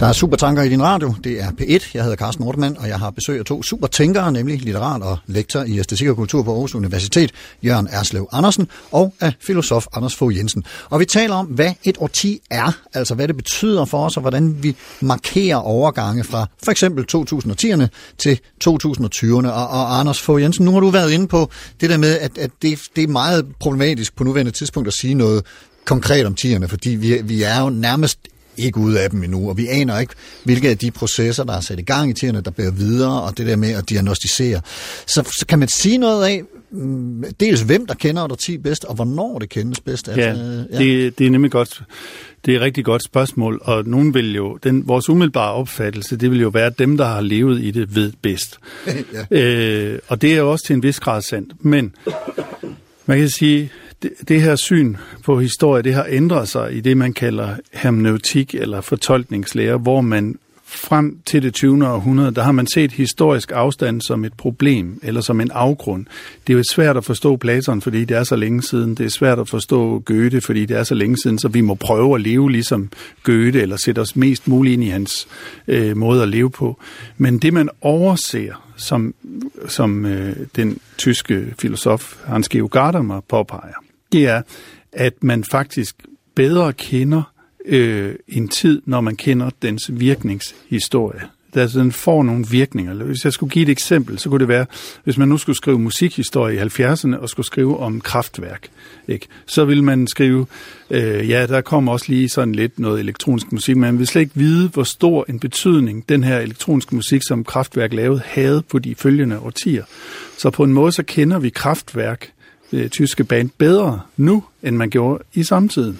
[0.00, 1.14] Der er Supertanker i din radio.
[1.24, 1.90] Det er P1.
[1.94, 5.62] Jeg hedder Carsten Nordmann, og jeg har besøg af to supertænkere, nemlig litterat og lektor
[5.62, 7.32] i æstetik og kultur på Aarhus Universitet,
[7.64, 10.64] Jørgen Erslev Andersen, og af filosof Anders Fogh Jensen.
[10.90, 14.20] Og vi taler om, hvad et årti er, altså hvad det betyder for os, og
[14.20, 17.86] hvordan vi markerer overgange fra for eksempel 2010'erne
[18.18, 19.48] til 2020'erne.
[19.48, 22.38] Og, og Anders Fogh Jensen, nu har du været inde på det der med, at,
[22.38, 25.44] at det, det er meget problematisk på nuværende tidspunkt at sige noget
[25.84, 28.18] konkret om tierne, fordi vi, vi er jo nærmest
[28.58, 31.60] ikke ude af dem endnu, og vi aner ikke, hvilke af de processer, der er
[31.60, 34.60] sat i gang i tierne, der bærer videre, og det der med at diagnostisere.
[35.06, 38.94] Så, så kan man sige noget af, mm, dels hvem der kender odderti bedst, og
[38.94, 40.08] hvornår det kendes bedst.
[40.08, 40.34] Ja, ja.
[40.78, 41.82] Det, det er nemlig godt.
[42.44, 46.30] Det er et rigtig godt spørgsmål, og nogen vil jo, den, vores umiddelbare opfattelse, det
[46.30, 48.58] vil jo være, at dem, der har levet i det, ved bedst.
[49.30, 49.36] ja.
[49.38, 51.52] øh, og det er jo også til en vis grad sandt.
[51.64, 51.94] Men
[53.06, 53.70] man kan sige,
[54.08, 58.54] det, det her syn på historie, det har ændret sig i det, man kalder hermeneutik
[58.54, 60.38] eller fortolkningslære, hvor man
[60.68, 61.88] frem til det 20.
[61.88, 66.06] århundrede, der har man set historisk afstand som et problem, eller som en afgrund.
[66.46, 68.94] Det er jo svært at forstå Platon, fordi det er så længe siden.
[68.94, 71.74] Det er svært at forstå Goethe, fordi det er så længe siden, så vi må
[71.74, 72.90] prøve at leve ligesom
[73.22, 75.28] Goethe, eller sætte os mest muligt ind i hans
[75.68, 76.80] øh, måde at leve på.
[77.16, 79.14] Men det, man overser, som,
[79.68, 84.42] som øh, den tyske filosof Hans Georg Gadamer påpeger, det er,
[84.92, 85.96] at man faktisk
[86.34, 87.22] bedre kender
[87.64, 91.20] øh, en tid, når man kender dens virkningshistorie.
[91.54, 92.94] Altså, den får nogle virkninger.
[92.94, 94.66] Hvis jeg skulle give et eksempel, så kunne det være,
[95.04, 98.68] hvis man nu skulle skrive musikhistorie i 70'erne og skulle skrive om kraftværk,
[99.08, 99.26] ikke?
[99.46, 100.46] så ville man skrive,
[100.90, 104.22] øh, ja, der kommer også lige sådan lidt noget elektronisk musik, men man vil slet
[104.22, 108.78] ikke vide, hvor stor en betydning den her elektroniske musik, som kraftværk lavede, havde på
[108.78, 109.84] de følgende årtier.
[110.38, 112.32] Så på en måde, så kender vi kraftværk,
[112.72, 115.98] øh, tyske band, bedre nu, end man gjorde i samtiden.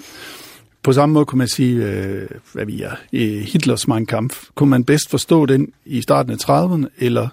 [0.83, 2.95] På samme måde kunne man sige, øh, hvad vi er,
[3.41, 4.43] Hitlers Mein Kampf.
[4.55, 7.27] Kunne man bedst forstå den i starten af 30'erne, eller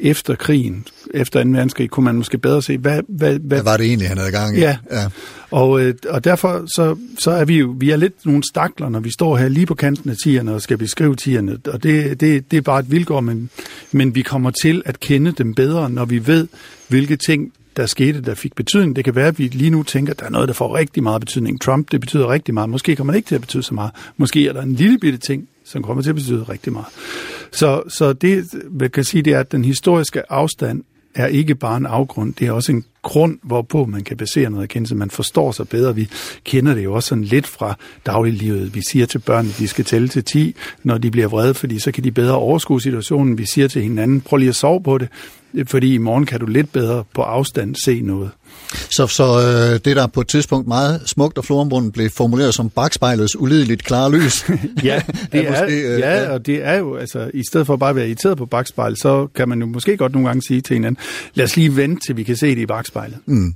[0.00, 1.50] efter krigen, efter 2.
[1.50, 3.00] verdenskrig, kunne man måske bedre se, hvad...
[3.08, 4.60] Hvad, hvad, hvad var det egentlig, han havde gang i?
[4.60, 5.06] Ja, ja.
[5.50, 9.00] Og, øh, og derfor så, så er vi jo vi er lidt nogle stakler, når
[9.00, 12.50] vi står her lige på kanten af tierne og skal beskrive tierne, og det, det,
[12.50, 13.50] det er bare et vilkår, men,
[13.92, 16.48] men vi kommer til at kende dem bedre, når vi ved,
[16.88, 18.96] hvilke ting der skete, der fik betydning.
[18.96, 21.02] Det kan være, at vi lige nu tænker, at der er noget, der får rigtig
[21.02, 21.60] meget betydning.
[21.60, 22.70] Trump, det betyder rigtig meget.
[22.70, 23.92] Måske kommer det ikke til at betyde så meget.
[24.16, 26.86] Måske er der en lille bitte ting, som kommer til at betyde rigtig meget.
[27.52, 30.82] Så, så det, man kan sige, det er, at den historiske afstand
[31.14, 34.62] er ikke bare en afgrund, det er også en grund, hvorpå man kan basere noget
[34.62, 34.94] erkendelse.
[34.94, 35.94] Man forstår sig bedre.
[35.94, 36.08] Vi
[36.44, 37.74] kender det jo også sådan lidt fra
[38.06, 38.74] dagliglivet.
[38.74, 41.78] Vi siger til børn, at de skal tælle til 10, når de bliver vrede, fordi
[41.78, 43.38] så kan de bedre overskue situationen.
[43.38, 45.08] Vi siger til hinanden, prøv lige at sove på det,
[45.66, 48.30] fordi i morgen kan du lidt bedre på afstand se noget.
[48.90, 52.70] Så, så øh, det, der på et tidspunkt meget smukt og florombunden blev formuleret som
[52.70, 54.44] bagspejlets ulideligt klare lys.
[54.84, 57.90] ja, det er, måske, øh, ja, og det er jo, altså, i stedet for bare
[57.90, 60.74] at være irriteret på bagspejl, så kan man jo måske godt nogle gange sige til
[60.74, 61.02] hinanden,
[61.34, 63.18] lad os lige vente, til vi kan se det i bagspejlet.
[63.26, 63.54] Mm.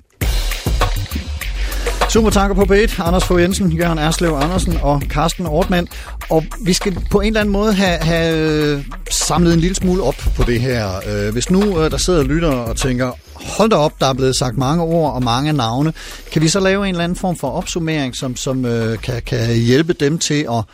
[2.14, 5.88] Supertanker på B1, Anders Fogh Jensen, Jørgen Erslev Andersen og Carsten Ortmann.
[6.30, 10.02] Og vi skal på en eller anden måde have, have øh, samlet en lille smule
[10.02, 10.88] op på det her.
[11.08, 14.36] Øh, hvis nu øh, der sidder lytter og tænker, hold da op, der er blevet
[14.36, 15.92] sagt mange ord og mange navne.
[16.32, 18.62] Kan vi så lave en eller anden form for opsummering, som, som
[19.02, 20.64] kan, kan hjælpe dem til at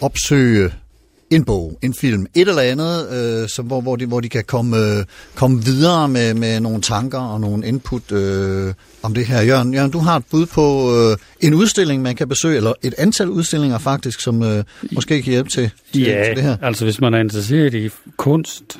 [0.00, 0.72] opsøge
[1.32, 4.44] en bog, en film, et eller andet, øh, så hvor, hvor, de, hvor de kan
[4.44, 5.04] komme, øh,
[5.34, 9.42] komme videre med, med nogle tanker og nogle input øh, om det her.
[9.42, 12.94] Jørgen, Jørgen, du har et bud på øh, en udstilling, man kan besøge, eller et
[12.98, 16.56] antal udstillinger faktisk, som øh, måske kan hjælpe til, til, ja, til det her.
[16.62, 18.78] altså hvis man er interesseret i kunst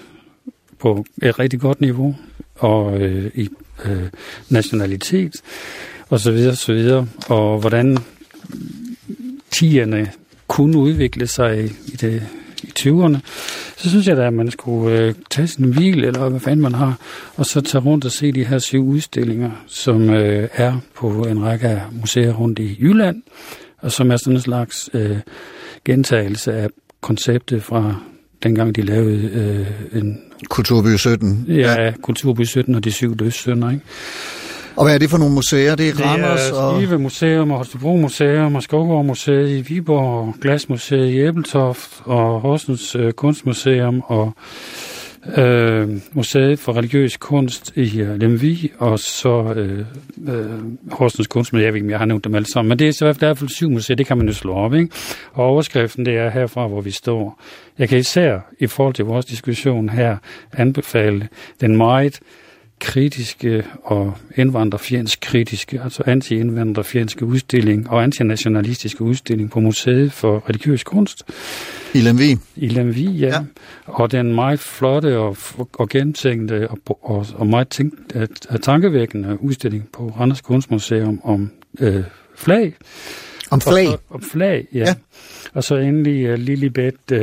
[0.81, 2.17] på et rigtig godt niveau,
[2.55, 3.49] og øh, i
[3.85, 4.03] øh,
[4.49, 5.37] nationalitet,
[6.09, 7.99] og så videre, så videre, og hvordan
[9.51, 10.11] tierne
[10.49, 12.23] kunne udvikle sig i det
[12.79, 13.19] 20'erne,
[13.77, 16.75] så synes jeg da, at man skulle øh, tage sin hvil, eller hvad fanden man
[16.75, 16.99] har,
[17.37, 21.43] og så tage rundt og se de her syv udstillinger, som øh, er på en
[21.43, 23.23] række af museer rundt i Jylland,
[23.79, 25.17] og som er sådan en slags øh,
[25.85, 26.69] gentagelse af
[27.01, 27.95] konceptet fra
[28.43, 30.21] dengang de lavede øh, en...
[30.49, 31.45] Kulturby 17.
[31.49, 33.85] Ja, ja, Kulturby 17 og de syv løssønder, ikke?
[34.77, 35.75] Og hvad er det for nogle museer?
[35.75, 36.83] Det er Det Randers er og...
[36.83, 42.97] Skive Museum og Holstebro Museum og Skovgård Museet i Viborg Glasmuseet i Æbeltoft og Horsens
[42.97, 44.33] øh, Kunstmuseum og
[45.37, 49.85] øh, Museet for Religiøs Kunst i øh, Lemvi og så øh,
[50.29, 50.45] øh,
[50.93, 51.65] Horsens Kunstmuseum.
[51.65, 53.15] Jeg ved ikke, om jeg har nævnt dem alle sammen, men det er så i
[53.19, 54.89] hvert fald syv museer, det kan man jo slå op, ikke?
[55.33, 57.41] Og overskriften, det er herfra, hvor vi står.
[57.79, 60.17] Jeg kan især i forhold til vores diskussion her
[60.53, 61.29] anbefale
[61.61, 62.21] den meget
[62.83, 71.23] kritiske og indvandrerfjendsk kritiske, altså anti-indvandrerfjendske udstilling og antinationalistiske udstilling på Museet for Religiøs Kunst.
[71.95, 72.39] I Lemvig.
[72.57, 73.27] I Lemvig, ja.
[73.27, 73.41] ja.
[73.85, 75.37] Og den meget flotte og,
[75.73, 78.17] og gennemtænkte og, og, og meget tænkt,
[78.63, 82.05] tankevækkende udstilling på Randers Kunstmuseum om øh,
[82.37, 82.75] flag.
[83.51, 83.89] Om flag?
[83.89, 84.79] Og, om flag, ja.
[84.79, 84.95] ja.
[85.55, 87.19] Og så endelig uh, Lilibet uh,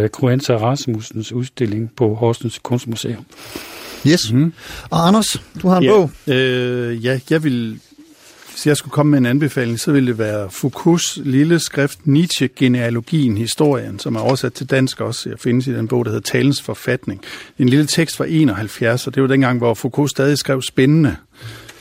[0.00, 3.24] uh, Cruenza Rasmussens udstilling på Horsens Kunstmuseum.
[4.06, 4.32] Yes.
[4.32, 4.52] Mm.
[4.90, 5.90] Og Anders, du har en ja.
[5.90, 6.10] bog.
[6.26, 7.80] Øh, ja, jeg vil...
[8.50, 12.48] Hvis jeg skulle komme med en anbefaling, så ville det være Foucaults lille skrift Nietzsche,
[12.56, 15.28] genealogien, historien, som er oversat til dansk også.
[15.28, 17.20] Jeg findes i den bog, der hedder Talens forfatning.
[17.58, 21.16] En lille tekst fra 71, og det var dengang, hvor Foucault stadig skrev spændende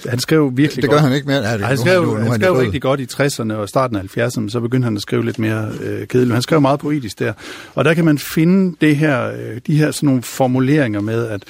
[0.10, 1.02] han skrev virkelig det godt.
[1.02, 1.50] gør han ikke mere.
[1.50, 4.18] Ja, det han skrev, nu, nu, han skrev rigtig godt i 60'erne og starten af
[4.18, 6.34] 70'erne, så begyndte han at skrive lidt mere øh, kedeligt.
[6.34, 7.34] Han skrev meget poetisk der.
[7.76, 11.44] Og der kan man finde det her, øh, de her sådan nogle formuleringer med, at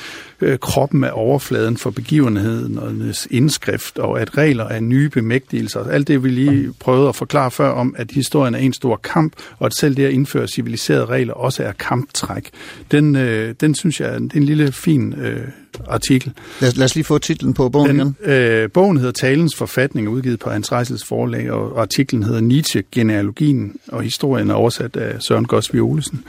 [0.43, 2.91] øh, kroppen er overfladen for begivenheden og
[3.31, 5.83] indskrift, og at regler er nye bemægtigelser.
[5.83, 9.33] Alt det, vi lige prøvede at forklare før om, at historien er en stor kamp,
[9.59, 12.49] og at selv det at indføre civiliserede regler også er kamptræk.
[12.91, 15.47] Den, øh, den synes jeg, det er en lille fin øh,
[15.87, 16.31] artikel.
[16.61, 18.31] Lad, lad os lige få titlen på bogen den, igen.
[18.31, 23.75] Øh, bogen hedder Talens forfatning, udgivet på Hans Reisels forlag, og artiklen hedder Nietzsche, genealogien,
[23.87, 26.23] og historien er oversat af Søren Gosvi Olesen.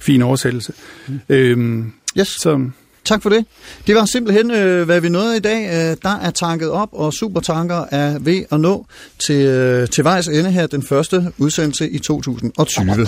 [0.00, 0.72] Fin oversættelse.
[1.08, 1.20] Mm.
[1.28, 2.28] Øhm, yes.
[2.28, 2.70] Så,
[3.04, 3.44] Tak for det.
[3.86, 5.66] Det var simpelthen, øh, hvad vi nåede i dag.
[5.66, 8.86] Øh, der er tanket op, og supertanker er ved at nå
[9.26, 13.06] til, øh, til vejs ende her den første udsendelse i 2020.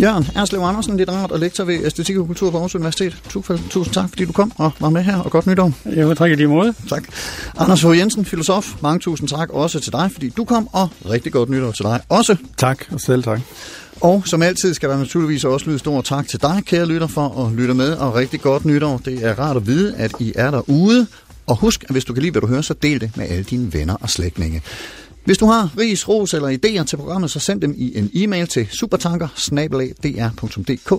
[0.00, 3.22] Jørgen Erslev Andersen, litterat og lektor ved Æstetik og Kultur på Aarhus Universitet.
[3.70, 5.72] Tusind tak, fordi du kom og var med her, og godt nytår.
[5.84, 6.74] Jeg vil trække lige måde.
[6.88, 7.04] Tak.
[7.58, 7.86] Anders H.
[7.86, 11.70] Jensen, filosof, mange tusind tak også til dig, fordi du kom, og rigtig godt nytår
[11.70, 12.36] til dig også.
[12.56, 13.40] Tak, og selv tak.
[14.00, 17.46] Og som altid skal der naturligvis også lyde stor tak til dig, kære lytter, for
[17.46, 19.00] at lytte med, og rigtig godt nytår.
[19.04, 21.06] Det er rart at vide, at I er derude.
[21.46, 23.42] Og husk, at hvis du kan lide, hvad du hører, så del det med alle
[23.42, 24.62] dine venner og slægtninge.
[25.24, 28.46] Hvis du har ris, ros eller idéer til programmet, så send dem i en e-mail
[28.46, 29.28] til supertanker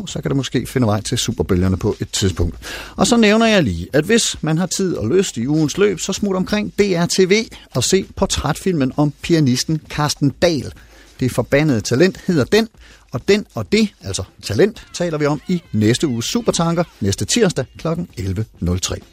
[0.06, 2.56] så kan du måske finde vej til superbølgerne på et tidspunkt.
[2.96, 6.00] Og så nævner jeg lige, at hvis man har tid og lyst i ugens løb,
[6.00, 7.46] så smut omkring DRTV
[7.76, 10.74] og se portrætfilmen om pianisten Carsten Dahl.
[11.20, 12.68] Det forbandede talent hedder den,
[13.12, 17.66] og den og det, altså talent, taler vi om i næste uges Supertanker, næste tirsdag
[17.78, 17.88] kl.
[17.88, 19.11] 11.03.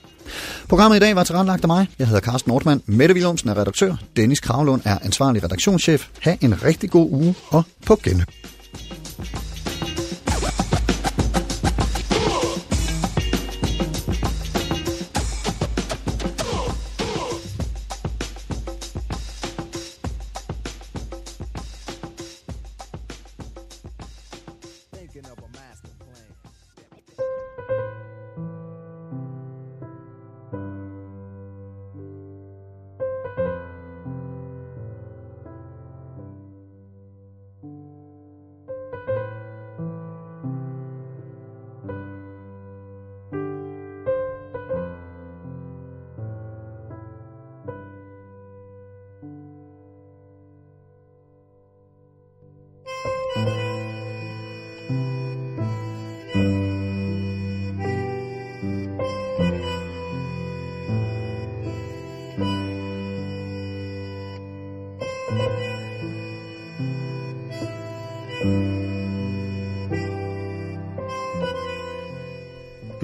[0.68, 1.88] Programmet i dag var tilrettelagt af mig.
[1.98, 2.82] Jeg hedder Carsten Nordmann.
[2.86, 3.96] Mette Willumsen er redaktør.
[4.16, 6.06] Dennis Kravlund er ansvarlig redaktionschef.
[6.20, 8.24] Ha' en rigtig god uge og på genne.